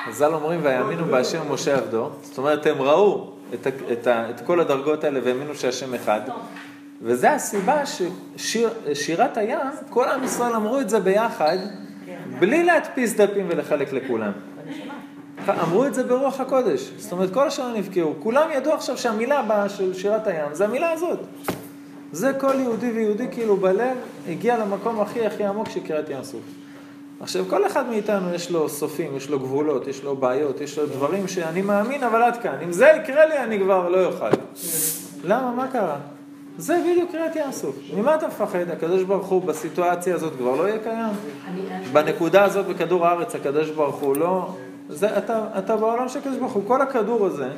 [0.06, 3.66] חז"ל אומרים ויאמינו בהשם ומשה עבדו, זאת אומרת הם ראו את,
[4.46, 6.20] כל הדרגות האלה והאמינו שהשם אחד,
[7.02, 7.82] וזה הסיבה
[8.36, 9.58] ששירת הים,
[9.90, 11.56] כל עם ישראל אמרו את זה ביחד,
[12.38, 14.32] בלי להדפיס דפים ולחלק לכולם.
[15.48, 16.90] אמרו את זה ברוח הקודש.
[16.96, 18.14] זאת אומרת, כל השנה נבקעו.
[18.18, 21.18] כולם ידעו עכשיו שהמילה הבאה של שירת הים זה המילה הזאת.
[22.12, 23.96] זה כל יהודי ויהודי כאילו בלב
[24.28, 26.40] הגיע למקום הכי הכי עמוק של קריאת ים סוף.
[27.20, 30.86] עכשיו, כל אחד מאיתנו יש לו סופים, יש לו גבולות, יש לו בעיות, יש לו
[30.86, 32.56] דברים שאני מאמין, אבל עד כאן.
[32.64, 34.30] אם זה יקרה לי, אני כבר לא אוכל.
[35.24, 35.52] למה?
[35.52, 35.96] מה קרה?
[36.58, 37.76] זה בדיוק קריאת ים סוף.
[37.96, 38.70] ממה אתה מפחד?
[38.70, 41.14] הקדוש ברוך הוא בסיטואציה הזאת כבר לא יהיה קיים?
[41.92, 44.54] בנקודה הזאת בכדור הארץ הקדוש ברוך הוא לא...
[44.88, 47.48] זה, אתה, אתה בעולם של הקדוש ברוך הוא, כל הכדור הזה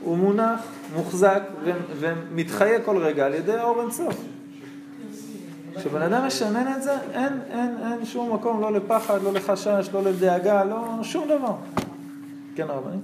[0.00, 0.60] הוא מונח,
[0.94, 4.24] מוחזק ו, ומתחיה כל רגע על ידי אור אינסוף.
[5.76, 10.02] כשבן אדם משנן את זה, אין, אין, אין שום מקום, לא לפחד, לא לחשש, לא
[10.02, 11.54] לדאגה, לא שום דבר.
[12.54, 12.96] כן, הרבני?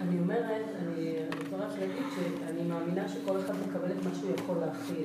[0.00, 0.44] אני אומרת,
[0.82, 1.14] אני
[1.52, 2.19] רוצה רק להגיד שאני
[3.00, 5.04] מאמינה שכל אחד מקבל את מה שהוא יכול להכיל.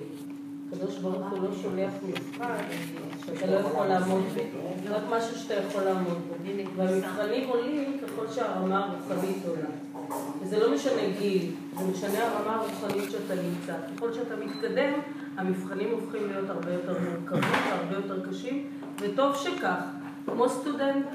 [0.68, 2.56] הקדוש ברוך הוא לא שולח מבחן
[3.26, 4.24] שאתה לא יכול לעמוד
[4.54, 6.34] בו, רק משהו שאתה יכול לעמוד בו.
[6.76, 9.70] והמבחנים עולים ככל שהרמה הרוחנית עולה.
[10.42, 13.74] וזה לא משנה גיל, זה משנה הרמה הרוחנית שאתה נמצא.
[13.96, 14.94] ככל שאתה מתקדם,
[15.38, 18.68] המבחנים הופכים להיות הרבה יותר מורכבים והרבה יותר קשים,
[19.00, 19.82] וטוב שכך.
[20.26, 21.06] כמו סטודנט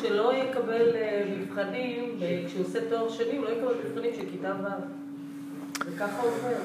[0.00, 5.09] שלא יקבל אה, מבחנים, כשהוא עושה תואר שני, הוא לא יקבל מבחנים של כיתה ו'.
[5.86, 6.56] וככה עובר.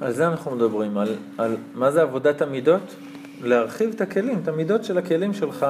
[0.00, 2.94] על זה אנחנו מדברים, על, על מה זה עבודת המידות?
[3.42, 5.66] להרחיב את הכלים, את המידות של הכלים שלך,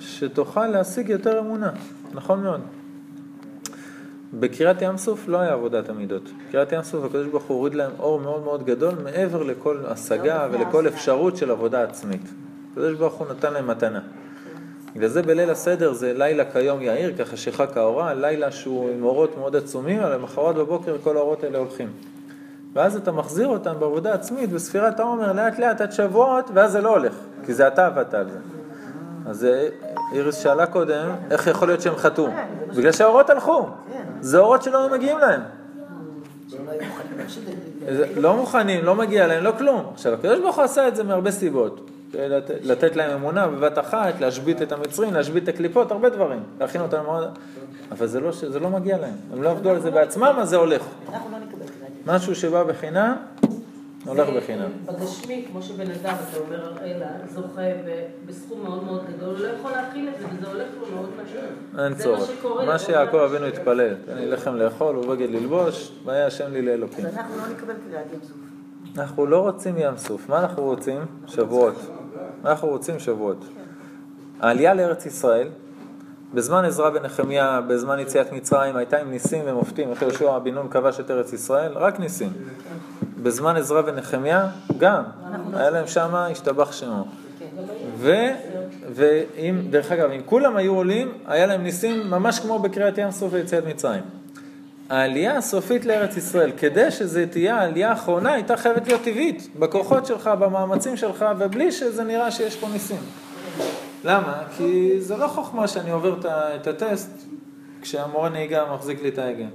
[0.00, 1.70] שתוכל להשיג יותר אמונה.
[2.14, 2.60] נכון מאוד.
[4.34, 6.22] בקריאת ים סוף לא היה עבודת המידות.
[6.48, 10.46] בקריאת ים סוף הקדוש ברוך הוא הוריד להם אור מאוד מאוד גדול מעבר לכל השגה
[10.46, 12.22] לא ולכל אפשרות של עבודה עצמית.
[12.72, 14.00] הקדוש ברוך הוא נתן להם מתנה.
[14.94, 19.56] בגלל זה בליל הסדר זה לילה כיום יאיר, כחשיכה כאורה, לילה שהוא עם אורות מאוד
[19.56, 21.88] עצומים, אבל למחרת בבוקר כל האורות האלה הולכים.
[22.74, 26.90] ואז אתה מחזיר אותם בעבודה עצמית, בספירת העומר, לאט לאט עד שבועות, ואז זה לא
[26.90, 27.12] הולך,
[27.46, 28.38] כי זה אתה עבדת על זה.
[29.26, 29.68] אז אה,
[30.12, 32.28] איריס שאלה קודם, איך יכול להיות שהם חטאו?
[32.76, 33.66] בגלל שהאורות הלכו.
[34.20, 35.40] זה אורות שלא מגיעים להם.
[38.16, 39.90] לא מוכנים לא מגיע להם, לא כלום.
[39.94, 41.90] עכשיו, הקדוש ברוך הוא עשה את זה מהרבה סיבות.
[42.14, 46.42] לת- לתת להם אמונה בבת אחת, להשבית את המצרים, להשבית את הקליפות, הרבה דברים.
[46.60, 47.02] להכין אותם.
[47.92, 49.14] אבל לא, זה לא מגיע להם.
[49.32, 50.82] הם לא עבדו על זה בעצמם, אז זה הולך.
[51.12, 51.97] אנחנו לא נקבל קריאת ים.
[52.08, 53.16] משהו שבא בחינם,
[54.06, 54.70] הולך בחינם.
[54.86, 59.48] בגשמי, כמו שבן אדם, אתה אומר, אלה, זוכה ב- בסכום מאוד מאוד גדול, הוא לא
[59.48, 61.84] יכול להכיל את זה, וזה הולך לו מאוד מהר.
[61.84, 62.30] אין צורך.
[62.66, 63.16] מה שיעקב.
[63.16, 67.06] אבינו התפלל, תן לי לחם לאכול ובגד ללבוש, והיה השם לי לאלוקים.
[67.06, 68.36] אז אנחנו לא נקבל קריאת ים סוף.
[68.98, 70.98] אנחנו לא רוצים ים סוף, מה אנחנו רוצים?
[71.26, 71.74] שבועות.
[72.44, 73.44] אנחנו רוצים שבועות.
[74.40, 75.48] העלייה לארץ ישראל,
[76.34, 81.00] בזמן עזרא ונחמיה, בזמן יציאת מצרים, הייתה עם ניסים ומופתים, איך יהושע בן נון כבש
[81.00, 82.32] את ארץ ישראל, רק ניסים.
[83.22, 84.46] בזמן עזרא ונחמיה,
[84.78, 85.02] גם,
[85.54, 87.04] היה להם שמה, השתבח שמו.
[87.96, 88.14] ו,
[88.94, 93.32] ואם, דרך אגב, אם כולם היו עולים, היה להם ניסים ממש כמו בקריאת ים סוף
[93.32, 94.02] ויציאת מצרים.
[94.90, 100.30] העלייה הסופית לארץ ישראל, כדי שזה תהיה העלייה האחרונה, הייתה חייבת להיות טבעית, בכוחות שלך,
[100.38, 103.00] במאמצים שלך, ובלי שזה נראה שיש פה ניסים.
[104.04, 104.42] למה?
[104.56, 107.10] כי זה לא חוכמה שאני עובר את הטסט
[107.82, 109.46] כשהמורה נהיגה מחזיק לי את ההגה.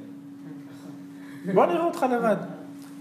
[1.54, 2.36] בוא נראה אותך לבד.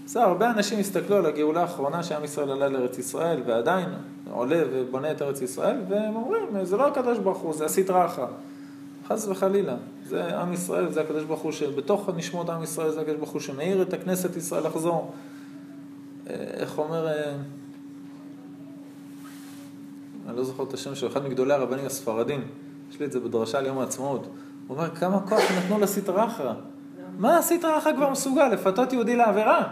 [0.05, 3.89] בסדר, הרבה אנשים הסתכלו על הגאולה האחרונה שעם ישראל עלה לארץ ישראל, ועדיין
[4.31, 8.27] עולה ובונה את ארץ ישראל, והם אומרים, זה לא הקדוש ברוך הוא, זה הסטרא אחרא.
[9.07, 9.75] חס וחלילה.
[10.05, 13.41] זה עם ישראל, זה הקדוש ברוך הוא שבתוך נשמות עם ישראל זה הקדוש ברוך הוא
[13.41, 15.11] שמאיר את הכנסת ישראל לחזור.
[16.29, 17.33] אה, איך אומר, אה,
[20.27, 22.41] אני לא זוכר את השם שלו, אחד מגדולי הרבנים הספרדים,
[22.91, 24.27] יש לי את זה בדרשה על יום העצמאות.
[24.67, 26.53] הוא אומר, כמה כוח נתנו לסטרא אחרא.
[27.17, 28.47] מה הסטרא אחרא כבר מסוגל?
[28.47, 29.63] לפתות יהודי לעבירה.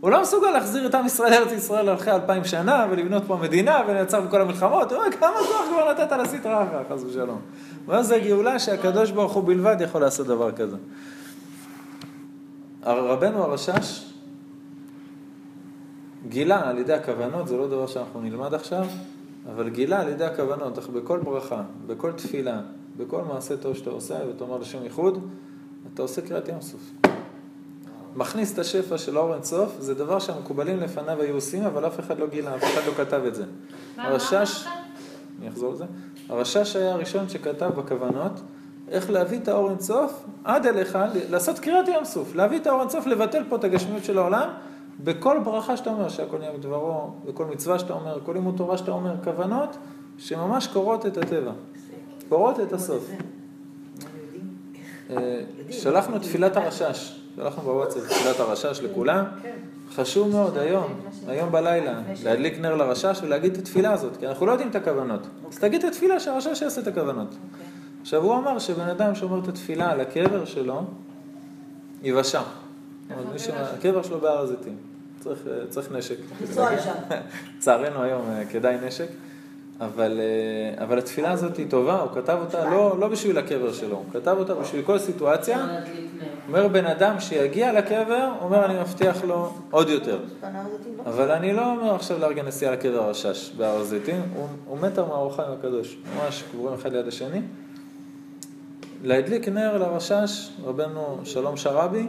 [0.00, 3.82] הוא לא מסוגל להחזיר את עם ישראל לארץ ישראל אחרי אלפיים שנה ולבנות פה מדינה
[3.88, 4.92] ולנצח בכל המלחמות.
[4.92, 7.28] הוא אומר, כמה כוח כבר נתת לסטרא אחרא, חס ושלום.
[7.28, 7.38] הוא
[7.88, 10.76] אומר, זה גאולה שהקדוש ברוך הוא בלבד יכול לעשות דבר כזה.
[12.82, 14.12] רבנו הרשש
[16.28, 18.86] גילה על ידי הכוונות, זה לא דבר שאנחנו נלמד עכשיו,
[19.50, 22.60] אבל גילה על ידי הכוונות, איך בכל ברכה, בכל תפילה,
[22.96, 25.28] בכל מעשה טוב שאתה עושה, ותאמר לשם ייחוד,
[25.94, 26.90] אתה עושה קריאת ים סוף.
[28.16, 32.18] מכניס את השפע של אור אינסוף, זה דבר שהמקובלים לפניו היו עושים, אבל אף אחד
[32.18, 33.44] לא גילה, אף אחד לא כתב את זה.
[33.96, 34.66] הרשש?
[35.40, 35.84] אני אחזור לזה,
[36.28, 38.40] הרשש היה הראשון שכתב בכוונות,
[38.88, 40.98] איך להביא את האור אינסוף עד אליך,
[41.30, 44.48] לעשות קריאת ים סוף, להביא את האור אינסוף, לבטל פה את הגשמיות של העולם,
[45.04, 48.90] בכל ברכה שאתה אומר, שהכל נהיה מדברו, בכל מצווה שאתה אומר, כל לימוד תורה שאתה
[48.90, 49.76] אומר, כוונות
[50.18, 51.52] שממש קורות את הטבע,
[52.28, 53.10] קורות את הסוף.
[55.10, 55.40] אה,
[55.70, 59.24] שלחנו תפילת הרשש, שלחנו בוואטסאפ תפילת הרשש לכולם.
[59.94, 60.92] חשוב מאוד היום,
[61.26, 65.26] היום בלילה, להדליק נר לרשש ולהגיד את התפילה הזאת, כי אנחנו לא יודעים את הכוונות.
[65.48, 67.34] אז תגיד את התפילה שהרשש יעשה את הכוונות.
[68.02, 70.82] עכשיו הוא אמר שבן אדם שאומר את התפילה על הקבר שלו,
[73.10, 74.91] אומרת, מי שהקבר שלו בהר הזיתים.
[75.22, 76.16] צריך, אה, צריך נשק.
[77.56, 79.06] לצערנו היום אה, כדאי נשק.
[79.80, 83.96] אבל, אה, אבל התפילה הזאת היא טובה, הוא כתב אותה לא, לא בשביל הקבר שלו,
[83.96, 85.66] הוא כתב אותה בשביל כל סיטואציה.
[86.48, 90.18] אומר בן אדם שיגיע לקבר, אומר אני מבטיח לו עוד יותר.
[90.42, 90.48] לא?
[91.06, 94.22] אבל אני לא אומר עכשיו לארגן נסיעה לקבר הרשש בהר הזיתים,
[94.66, 97.40] הוא, מטר מהאור החיים הקדוש, ממש קבורים אחד ליד השני.
[99.02, 102.06] להדליק נר לרשש, רבנו שלום שרבי,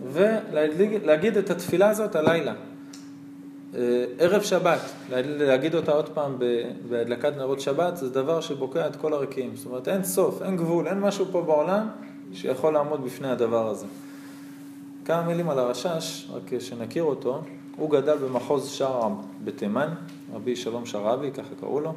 [0.00, 2.54] ולהגיד את התפילה הזאת הלילה.
[3.74, 4.80] אה, ערב שבת,
[5.10, 6.38] להגיד אותה עוד פעם
[6.88, 9.56] בהדלקת נרות שבת, זה דבר שבוקע את כל הרקיעים.
[9.56, 11.88] זאת אומרת, אין סוף, אין גבול, אין משהו פה בעולם
[12.32, 13.86] שיכול לעמוד בפני הדבר הזה.
[15.04, 17.42] כמה מילים על הרשש, רק שנכיר אותו.
[17.76, 19.14] הוא גדל במחוז שרעם
[19.44, 19.88] בתימן,
[20.34, 21.92] רבי שלום שרעבי, ככה קראו לו,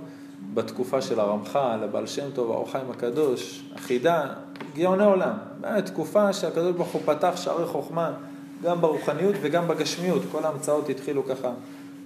[0.54, 4.26] בתקופה של הרמח"ל, הבעל שם טוב, האור חיים הקדוש, החידה,
[4.78, 5.34] גאוני עולם.
[5.62, 8.12] באמת תקופה שהקדוש ברוך הוא פתח שערי חוכמה,
[8.64, 10.22] גם ברוחניות וגם בגשמיות.
[10.32, 11.52] כל ההמצאות התחילו ככה,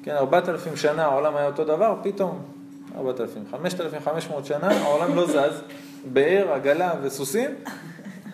[0.03, 2.41] כן, ארבעת אלפים שנה העולם היה אותו דבר, פתאום,
[2.97, 5.61] ארבעת אלפים, חמשת אלפים חמש מאות שנה, העולם לא זז,
[6.13, 7.49] באר, עגלה וסוסים,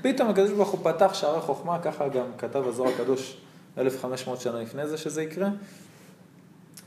[0.01, 3.37] פתאום הקדוש ברוך הוא פתח שערי חוכמה, ככה גם כתב הזוהר הקדוש
[3.77, 5.49] 1500 שנה לפני זה שזה יקרה.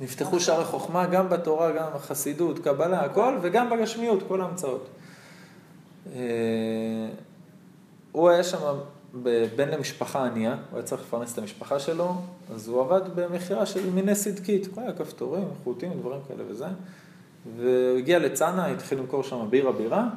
[0.01, 4.89] נפתחו שערי חוכמה גם בתורה, גם בחסידות, קבלה, הכל, וגם בגשמיות, כל ההמצאות.
[8.13, 8.59] הוא היה שם
[9.57, 12.15] בן למשפחה ענייה, הוא היה צריך לפרנס את המשפחה שלו,
[12.55, 16.67] אז הוא עבד במכירה של מיני צדקית, כל היה כפתורים, חוטים, דברים כאלה וזה.
[17.57, 20.09] והוא הגיע לצנעא, התחיל למכור שם בירה בירה,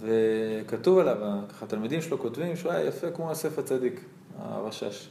[0.00, 1.16] וכתוב עליו,
[1.48, 4.00] ככה התלמידים שלו כותבים שהוא היה יפה כמו יוסף הצדיק,
[4.38, 5.08] הרשש.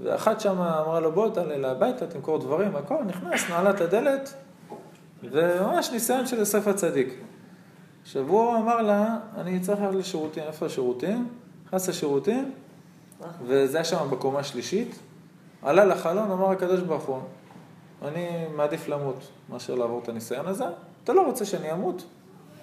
[0.00, 4.34] ואחת שם אמרה לו בוא תעלה להביתה, תמכור דברים, הכל, נכנס, נעלה את הדלת,
[5.22, 7.14] וממש ניסיון של יוסף הצדיק.
[8.04, 11.28] עכשיו הוא אמר לה, אני צריך ללכת לשירותים, איפה השירותים?
[11.66, 12.52] נכנס לשירותים,
[13.46, 14.98] וזה היה שם בקומה שלישית,
[15.62, 17.18] עלה לחלון, אמר הקדוש ברוך הוא,
[18.02, 20.64] אני מעדיף למות מאשר לעבור את הניסיון הזה,
[21.04, 22.04] אתה לא רוצה שאני אמות?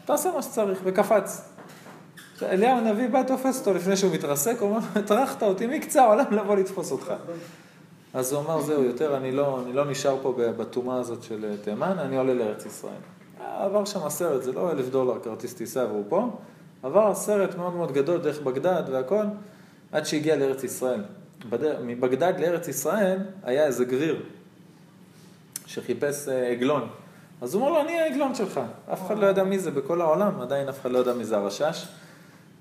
[0.06, 1.50] תעשה מה שצריך, וקפץ.
[2.42, 6.56] אליהו הנביא בא, תופס אותו לפני שהוא מתרסק, הוא אומר, הטרחת אותי מקצה העולם לבוא
[6.56, 7.14] לתפוס אותך.
[8.14, 12.00] אז הוא אמר, זהו, יותר, אני לא, אני לא נשאר פה בטומאה הזאת של תימן,
[12.00, 13.21] אני עולה לארץ ישראל.
[13.58, 16.30] עבר שם סרט, זה לא אלף דולר כרטיס טיסה והוא פה,
[16.84, 19.26] עבר סרט מאוד מאוד גדול דרך בגדד והכל,
[19.92, 21.04] עד שהגיע לארץ ישראל.
[21.50, 24.24] בדרך, מבגדד לארץ ישראל היה איזה גביר
[25.66, 26.88] שחיפש אה, עגלון.
[27.42, 28.60] אז הוא אומר לו, אני העגלון שלך.
[28.94, 31.38] אף אחד לא ידע מי זה בכל העולם, עדיין אף אחד לא ידע מי זה
[31.38, 31.88] הרשש.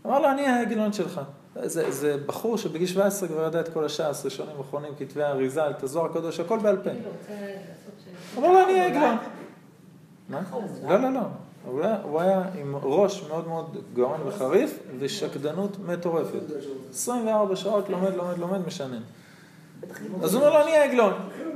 [0.07, 1.21] אמר לו, אני העגלון שלך.
[1.63, 5.83] זה, זה בחור שבגיל 17 כבר ידע את כל הש"ס, ראשונים אחרונים, כתבי האריזה, את
[5.83, 6.91] הזוהר הקדוש, הכל בעל פה.
[8.39, 9.17] אמר לו, אני העגלון.
[10.31, 10.41] מה?
[10.89, 11.21] לא, לא, לא.
[12.03, 16.41] הוא היה, עם ראש מאוד מאוד גאון וחריף ושקדנות מטורפת.
[16.91, 19.01] 24 שעות לומד, לומד, לומד, משנן.
[20.23, 21.13] אז הוא אומר לו, אני העגלון.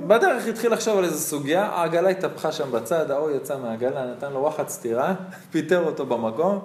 [0.06, 4.40] בדרך התחיל לחשוב על איזו סוגיה, העגלה התהפכה שם בצד, ההוא יצא מהעגלה, נתן לו
[4.40, 5.14] וואחד סטירה,
[5.52, 6.58] פיטר אותו במקום.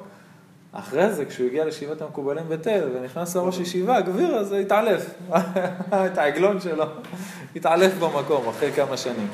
[0.72, 5.14] אחרי זה, כשהוא הגיע לישיבת המקובלים בתל ונכנס לראש ישיבה, הגביר הזה התעלף.
[5.92, 6.86] את העגלון שלו,
[7.56, 9.28] התעלף במקום אחרי כמה שנים.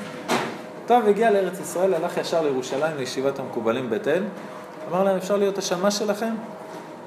[0.86, 4.22] טוב, הגיע לארץ ישראל, הלך ישר לירושלים לישיבת המקובלים בתל.
[4.90, 6.34] אמר להם, אפשר להיות השמש שלכם?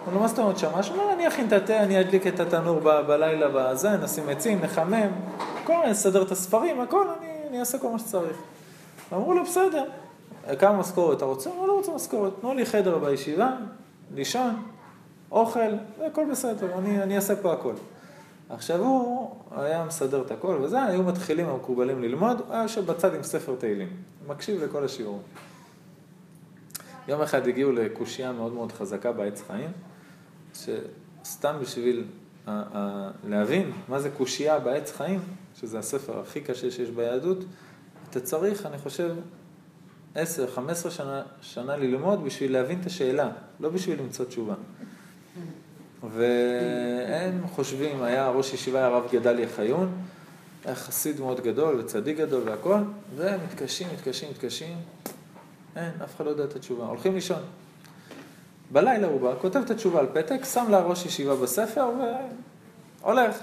[0.07, 0.91] אמר לו, מה זאת אומרת שמש?
[0.91, 5.09] אמר, אני אכין את התה, אני אדליק את התנור ב- בלילה בזה, נשים עצים, נחמם,
[5.63, 8.37] הכל, אני אסדר את הספרים, הכל, אני, אני אעשה כל מה שצריך.
[9.13, 9.83] אמרו לו, בסדר.
[10.59, 11.49] כמה משכורת אתה רוצה?
[11.49, 12.33] אמרו, לא רוצה משכורת.
[12.41, 13.49] תנו לי חדר בישיבה,
[14.15, 14.63] לישון,
[15.31, 15.59] אוכל,
[16.05, 17.73] הכל בסדר, אני, אני אעשה פה הכל.
[18.49, 23.15] עכשיו הוא היה מסדר את הכל וזה, היו מתחילים המקובלים ללמוד, הוא היה יושב בצד
[23.15, 23.89] עם ספר תהילים,
[24.27, 25.21] מקשיב לכל השיעורים.
[27.07, 29.71] יום אחד הגיעו לקושייה מאוד מאוד חזקה בעץ חיים,
[30.53, 32.03] שסתם בשביל
[32.47, 35.19] ה- ה- להבין מה זה קושייה בעץ חיים,
[35.55, 37.37] שזה הספר הכי קשה שיש ביהדות,
[38.09, 39.15] אתה צריך, אני חושב,
[40.15, 40.19] 10-15
[40.89, 43.29] שנה, שנה ללמוד בשביל להבין את השאלה,
[43.59, 44.53] לא בשביל למצוא תשובה.
[46.03, 49.91] והם חושבים, היה ראש ישיבה, הרב גדליה חיון,
[50.65, 52.79] היה חסיד מאוד גדול וצדיק גדול והכל,
[53.15, 54.77] והם מתקשים, מתקשים, מתקשים,
[55.75, 57.41] אין, אף אחד לא יודע את התשובה, הולכים לישון.
[58.71, 61.89] בלילה הוא בא, כותב את התשובה על פתק, שם לה ראש ישיבה בספר
[63.01, 63.37] והולך.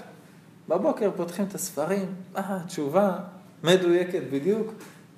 [0.69, 3.19] בבוקר פותחים את הספרים, אה, תשובה
[3.65, 4.73] מדויקת בדיוק.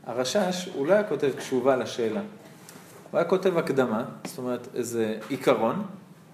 [0.07, 2.21] הרשש, הוא לא היה כותב תשובה לשאלה.
[3.11, 5.83] הוא היה כותב הקדמה, זאת אומרת איזה עיקרון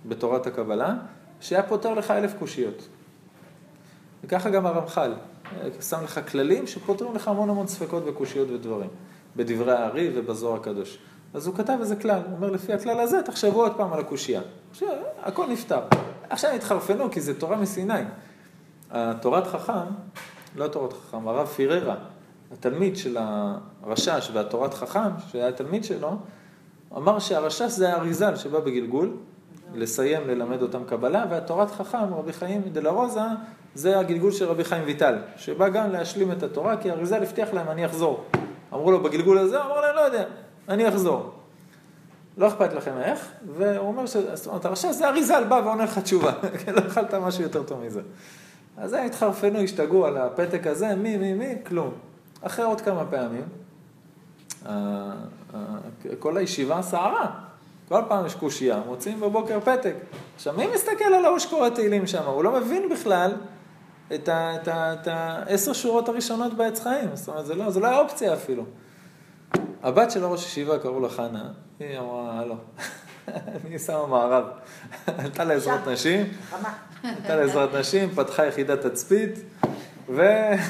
[0.04, 0.94] בתורת הקבלה,
[1.40, 2.88] שהיה פותר לך אלף קושיות.
[4.24, 5.12] וככה גם הרמח"ל,
[5.80, 8.88] שם לך כללים שפותרים לך המון המון ספקות וקושיות ודברים,
[9.36, 10.98] בדברי הארי ובזוהר הקדוש.
[11.34, 14.40] אז הוא כתב איזה כלל, הוא אומר, לפי הכלל הזה, תחשבו עוד פעם על הקושייה.
[15.22, 15.80] הכל נפתר.
[16.30, 18.02] עכשיו התחרפנו, כי זה תורה מסיני.
[18.90, 19.86] התורת חכם,
[20.56, 21.96] לא תורת חכם, הרב פיררה,
[22.52, 23.16] התלמיד של
[23.82, 26.16] הרשש והתורת חכם, שהיה התלמיד שלו,
[26.96, 29.16] אמר שהרשש זה האריזל שבא בגלגול,
[29.76, 33.20] לסיים ללמד אותם קבלה, והתורת חכם, רבי חיים דלה רוזה,
[33.74, 37.68] זה הגלגול של רבי חיים ויטל, שבא גם להשלים את התורה, כי אריזל הבטיח להם,
[37.68, 38.24] אני אחזור.
[38.72, 39.64] אמרו לו, בגלגול הזה?
[39.64, 40.24] אמר להם, לא יודע,
[40.68, 41.32] אני אחזור.
[42.36, 44.16] לא אכפת לכם איך, והוא אומר, ש...
[44.16, 46.32] זאת אומרת, הרשע זה אריזל בא ועונה לך תשובה,
[46.76, 48.00] לא אכלת משהו יותר טוב מזה.
[48.76, 51.90] אז הם התחרפנו, השתגעו על הפתק הזה, מי, מי, מי, כלום.
[52.42, 53.44] אחרי עוד כמה פעמים,
[56.18, 57.43] כל הישיבה סערה.
[57.88, 59.94] כל פעם יש קושייה, מוצאים בבוקר פתק.
[60.34, 62.22] עכשיו, מי מסתכל על ההוא שקורא תהילים שם?
[62.22, 63.32] הוא לא מבין בכלל
[64.14, 67.08] את העשר שורות הראשונות בעץ חיים.
[67.14, 68.64] זאת אומרת, זה לא, זה לא היה אופציה אפילו.
[69.82, 71.48] הבת של ראש ישיבה, קראו לה חנה,
[71.80, 72.54] היא אמרה, הלו,
[73.66, 74.44] אני שמה מערב.
[75.06, 76.26] עלתה לעזרת נשים,
[77.02, 79.38] עלתה לעזרת נשים, פתחה יחידת תצפית,
[80.08, 80.62] ושמה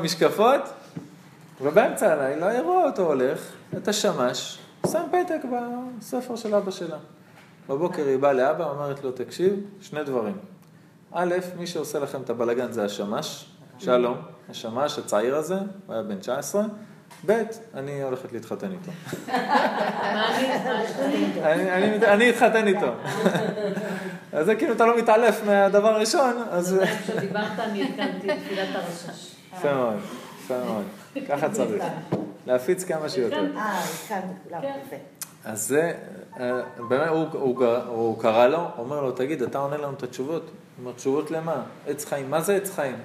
[0.04, 0.60] משקפות,
[1.60, 6.96] ובאמצע הלילה היא רואה אותו הולך, את השמש, שם פתק בספר של אבא שלה.
[7.68, 10.36] בבוקר היא באה לאבא, אומרת לו, תקשיב, שני דברים.
[11.12, 14.16] א', מי שעושה לכם את הבלגן זה השמש, שלום,
[14.48, 15.54] השמש הצעיר הזה,
[15.86, 16.62] הוא היה בן 19.
[17.26, 17.42] ב',
[17.74, 18.90] אני הולכת להתחתן איתו.
[22.04, 22.92] אני אתחתן איתו.
[24.32, 26.80] אז זה כאילו, אתה לא מתעלף מהדבר הראשון, אז...
[27.02, 29.34] כשדיברת אני התקנתי את תפילת הרשש.
[29.56, 29.96] יפה מאוד,
[30.44, 30.84] יפה מאוד.
[31.28, 31.84] ככה צריך.
[32.50, 33.46] להפיץ כמה שיותר.
[33.56, 34.78] אה, התקנת, כולם, כן.
[34.86, 34.96] יפה.
[35.44, 35.92] אז זה,
[36.40, 40.42] אה, באמת, הוא, הוא, הוא קרא לו, אומר לו, תגיד, אתה עונה לנו את התשובות?
[40.42, 41.62] הוא אומר, תשובות למה?
[41.86, 42.96] עץ חיים, מה זה עץ חיים?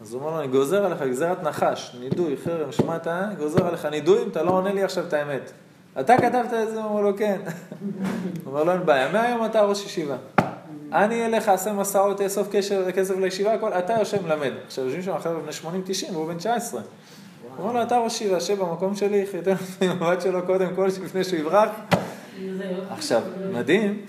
[0.00, 3.06] אז הוא אומר לו, אני גוזר עליך גזירת נחש, נידוי, חרם, שמעת,
[3.38, 5.52] גוזר עליך נידוי אם אתה לא עונה לי עכשיו את האמת.
[6.00, 6.82] אתה כתבת את זה?
[6.82, 7.40] הוא אומר לו, כן.
[8.44, 10.16] הוא אומר לו, אין בעיה, מהיום אתה ראש ישיבה.
[10.92, 12.48] אני אלך, אעשה מסעות, אאסוף
[12.94, 14.52] כסף לישיבה, הכל, אתה יושב מלמד.
[14.66, 16.80] עכשיו יושבים שם חבר'ה בני 80-90 והוא בן 19.
[17.56, 20.86] הוא אומר לו, אתה ראש ישיבה, שב במקום שלי, חיתן אותי עם שלו קודם כל,
[20.86, 21.68] לפני שהוא יברח.
[22.90, 23.22] עכשיו,
[23.52, 24.00] מדהים,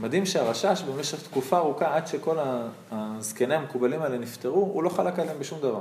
[0.00, 2.36] מדהים שהרשש במשך תקופה ארוכה, עד שכל
[2.90, 5.80] הזקני המקובלים האלה נפטרו, הוא לא חלק עליהם בשום דבר.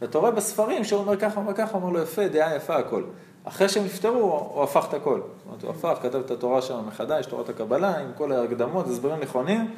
[0.00, 3.02] ואתה רואה בספרים שהוא אומר ככה, אומר ככה, אומר לו יפה, דעה יפה הכל.
[3.44, 5.20] אחרי שהם נפטרו, הוא הפך את הכל.
[5.20, 9.20] זאת אומרת, הוא הפך, כתב את התורה שם מחדש, תורת הקבלה, עם כל ההקדמות, הסברים
[9.20, 9.70] נכונים,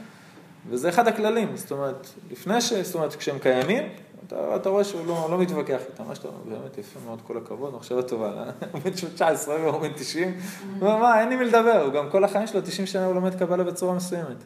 [0.70, 1.56] וזה אחד הכללים.
[1.56, 2.72] זאת אומרת, לפני ש...
[2.72, 3.82] זאת אומרת, כשהם קיימים,
[4.26, 7.36] אתה, אתה רואה שהוא לא, לא מתווכח איתם, מה שאתה אומר, באמת יפה מאוד, כל
[7.36, 8.50] הכבוד, מחשבה טובה, אה?
[8.72, 10.34] הוא בן 19 והוא בן 90,
[10.80, 13.14] הוא אומר, מה, אין לי מי לדבר, הוא גם כל החיים שלו, 90 שנה הוא
[13.14, 14.44] לומד קבלה בצורה מסוימת.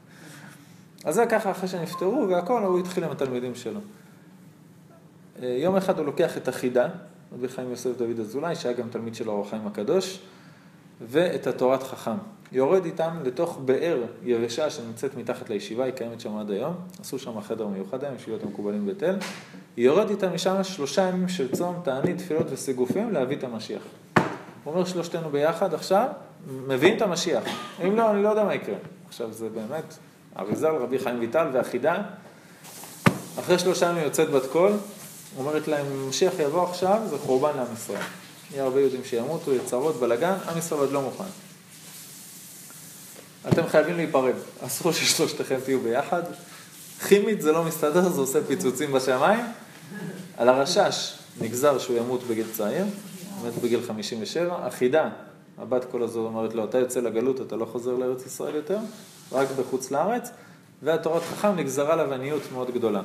[1.05, 3.81] אז זה ככה אחרי שנפטרו והכל, הוא התחיל עם התלמידים שלו.
[5.43, 6.89] אה, יום אחד הוא לוקח את החידה,
[7.33, 10.20] רבי חיים יוסף דוד אזולאי, שהיה גם תלמיד של אור החיים הקדוש,
[11.01, 12.16] ואת התורת חכם.
[12.53, 17.41] יורד איתם לתוך באר יבשה שנמצאת מתחת לישיבה, היא קיימת שם עד היום, עשו שם
[17.41, 19.17] חדר מיוחד היום, ישיבות המקובלים בית אל.
[19.77, 23.83] יורד איתם משם שלושה ימים של צום, תענית, תפילות וסיגופים להביא את המשיח.
[24.65, 26.07] הוא אומר שלושתנו ביחד עכשיו,
[26.67, 27.45] מביאים את המשיח.
[27.87, 28.77] אם לא, אני לא יודע מה יקרה.
[29.09, 29.95] עכשיו זה באמת,
[30.39, 32.03] אריזל, רבי חיים ויטל והחידה.
[33.39, 34.73] אחרי שלושה ימים יוצאת בת קול,
[35.39, 38.03] אומרת להם, אם משיח יבוא עכשיו, זה חורבן לעם ישראל.
[38.53, 41.48] יהיה הרבה יהודים שימותו, יצרות, בלאגן, עם ישראל עוד לא מוכן.
[43.53, 44.35] אתם חייבים להיפרד,
[44.67, 46.23] אסור ששלושתכם תהיו ביחד.
[47.09, 49.45] כימית זה לא מסתדר, זה עושה פיצוצים בשמיים.
[50.37, 52.85] על הרשש נגזר שהוא ימות בגיל צעיר,
[53.47, 54.67] מת בגיל 57.
[54.67, 55.09] החידה,
[55.59, 58.79] הבת כל הזו אומרת לו, אתה יוצא לגלות, אתה לא חוזר לארץ ישראל יותר,
[59.33, 60.31] רק בחוץ לארץ.
[60.83, 63.01] והתורת חכם נגזרה עליו עניות מאוד גדולה.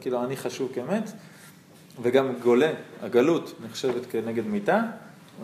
[0.00, 1.10] כאילו, אני חשוב כמת,
[2.02, 2.72] וגם גולה,
[3.02, 4.80] הגלות נחשבת כנגד מיתה,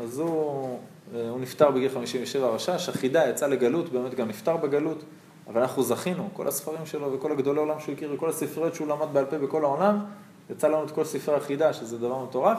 [0.02, 0.78] אז הוא,
[1.12, 5.04] הוא נפטר בגיל 57 הרשש, החידה יצא לגלות, באמת גם נפטר בגלות,
[5.48, 9.06] אבל אנחנו זכינו, כל הספרים שלו וכל הגדולי עולם שהוא הכיר, וכל הספריות שהוא למד
[9.12, 10.04] בעל פה בכל העולם,
[10.50, 12.58] יצא לנו את כל ספרי החידה, שזה דבר מטורף.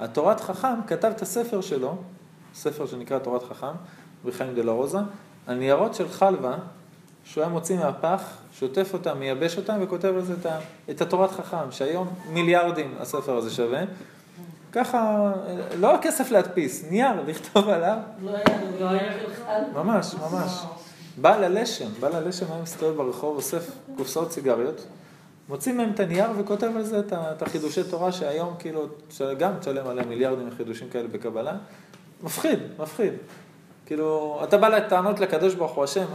[0.00, 1.96] התורת חכם כתב את הספר שלו,
[2.54, 3.72] ספר שנקרא תורת חכם,
[4.24, 4.98] בחיים דה לה רוזה,
[5.46, 6.54] הניירות של חלבה,
[7.24, 8.22] שהוא היה מוציא מהפח,
[8.52, 10.34] שוטף אותם, מייבש אותם וכותב על זה
[10.90, 13.80] את התורת חכם, שהיום מיליארדים הספר הזה שווה.
[14.72, 15.32] ככה,
[15.78, 17.96] לא כסף להדפיס, נייר, לכתוב עליו.
[18.22, 19.62] לא היה לא היה בכלל.
[19.74, 20.62] ממש, ממש.
[21.16, 24.86] בעל הלשם, בעל הלשם היה מסתובב ברחוב, אוסף קופסאות סיגריות,
[25.48, 28.86] מוציא מהם את הנייר וכותב על זה את, את החידושי תורה שהיום כאילו,
[29.38, 31.52] גם תשלם עליהם מיליארדים חידושים כאלה בקבלה.
[32.22, 33.12] מפחיד, מפחיד.
[33.86, 36.06] כאילו, אתה בא לטענות לקדוש ברוך הוא השם,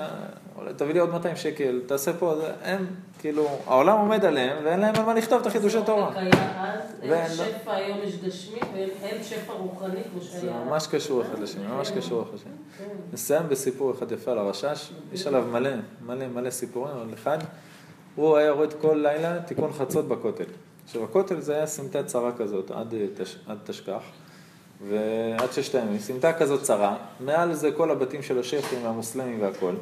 [0.78, 2.88] תביא לי עוד 200 שקל, תעשה פה, זה, הם,
[3.20, 6.12] כאילו, העולם עומד עליהם, ואין להם על מה לכתוב את החידושי תורה.
[6.16, 6.30] היה
[6.74, 10.64] אז, אין שפע, היום יש גשמי, ואין שפע רוחני כמו זה שהיה.
[10.66, 12.52] ממש קשור אחד לשני, ממש קשור אחד לשני.
[12.78, 12.84] כן.
[13.14, 15.70] נסיים בסיפור אחד יפה על הרשש, יש עליו מלא,
[16.06, 17.38] מלא, מלא סיפורים, אבל אחד,
[18.16, 20.44] הוא היה יורד כל לילה תיקון חצות בכותל.
[20.86, 22.72] עכשיו, הכותל זה היה סמטה צרה כזאת,
[23.48, 24.02] עד תשכח,
[24.90, 29.74] ועד ששת הימים, סמטה כזאת צרה, מעל זה כל הבתים של השייחים והמוסלמים והכל,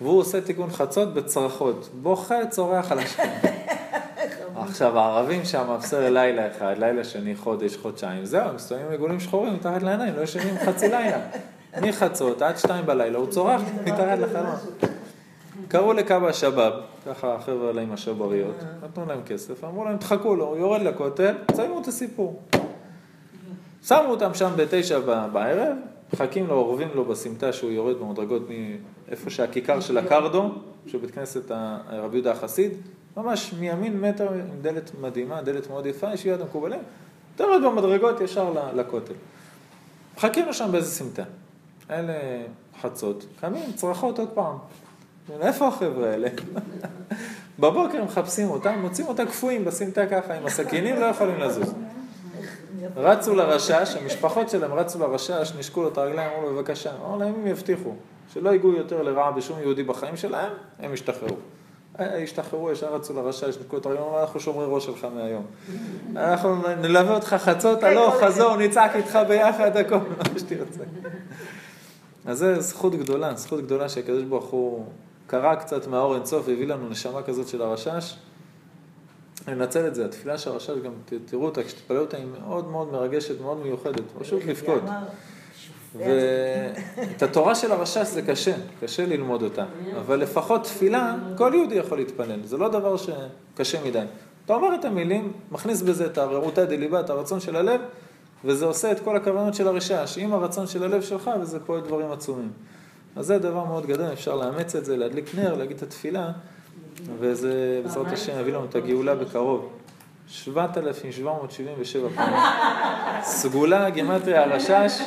[0.00, 3.22] והוא עושה תיקון חצות בצרחות, בוכה, צורח על השם.
[4.56, 9.54] עכשיו, הערבים שם, בסדר, לילה אחד, לילה שני, חודש, חודשיים, זהו, הם מסתובבים עיגולים שחורים
[9.54, 11.18] מתחת לעיניים, לא ישנים חצי לילה.
[11.82, 14.56] מחצות עד שתיים בלילה, הוא צורח מתחת לחלון.
[15.68, 16.72] קראו לכמה השבאב,
[17.06, 21.34] ככה החבר'ה האלה עם השבריות, נתנו להם כסף, אמרו להם, תחכו לו, הוא יורד לכותל,
[21.46, 22.42] תסיימו את הסיפור.
[23.86, 24.98] שמו אותם שם בתשע
[25.32, 25.76] בערב,
[26.12, 28.42] מחכים לו, אורבים לו בסמטה שהוא יורד במדרגות
[29.08, 30.50] מאיפה שהכיכר של הקרדו,
[30.86, 32.72] של בית כנסת ה- רבי יהודה החסיד,
[33.16, 36.80] ממש מימין מטר עם דלת מדהימה, דלת מאוד יפה, יש יד המקובלים,
[37.36, 39.12] אתה יורד במדרגות ישר לכותל.
[40.16, 41.22] מחכים לו שם באיזה סמטה.
[41.90, 42.12] אלה
[42.80, 44.56] חצות, קמים, צרחות עוד פעם.
[45.40, 46.28] איפה החבר'ה האלה?
[47.60, 51.74] בבוקר מחפשים אותם, מוצאים אותם קפואים בסמטה ככה, עם הסכינים, לא יכולים לזוז.
[52.96, 57.34] רצו לרשש, המשפחות שלהם רצו לרשש, נשקו לו את הרגליים, אמרו לו בבקשה, אמרו להם
[57.34, 57.94] אם יבטיחו
[58.32, 61.36] שלא ייגעו יותר לרעה בשום יהודי בחיים שלהם, הם ישתחררו.
[62.00, 65.46] אה, השתחררו, ישר רצו לרשש, נשקו את הרגליים, אמרו אנחנו שומרי ראש שלך מהיום.
[66.16, 70.82] אנחנו נלווה אותך חצות, הלוך, חזור, נצעק איתך ביחד, הכל, מה שתרצה.
[72.26, 74.84] אז זו זכות גדולה, זכות גדולה שהקדוש ברוך הוא
[75.26, 78.14] קרא קצת מהאור אינסוף והביא לנו נשמה כזאת של הרשש.
[79.48, 80.92] לנצל את זה, התפילה של הרשש, גם
[81.24, 84.82] תראו אותה, כשתתפלל אותה היא מאוד מאוד מרגשת, מאוד מיוחדת, פשוט לבכות.
[85.98, 89.64] ואת התורה של הרשש זה קשה, קשה ללמוד אותה,
[90.00, 94.04] אבל לפחות תפילה, כל יהודי יכול להתפלל, זה לא דבר שקשה מדי.
[94.44, 97.80] אתה אומר את המילים, מכניס בזה את הרעותא דליבה, את הרצון של הלב,
[98.44, 102.12] וזה עושה את כל הכוונות של הרשש, עם הרצון של הלב שלך, וזה פועל דברים
[102.12, 102.52] עצומים.
[103.16, 106.30] אז זה דבר מאוד גדול, אפשר לאמץ את זה, להדליק נר, להגיד את התפילה,
[107.18, 109.68] וזה בעזרת השם יביא לנו את הגאולה בקרוב.
[110.28, 112.36] 7,777 פעמים.
[113.22, 115.02] סגולה, גימטריה, הרשש.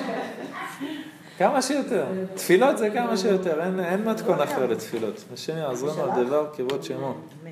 [1.38, 2.06] כמה שיותר.
[2.36, 5.24] תפילות זה כמה שיותר, אין, אין מתכון אחר לתפילות.
[5.34, 7.08] השם יעזרנו על דבר כבוד שמו.
[7.44, 7.52] אמן.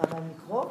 [0.00, 0.64] אבל לקרוא?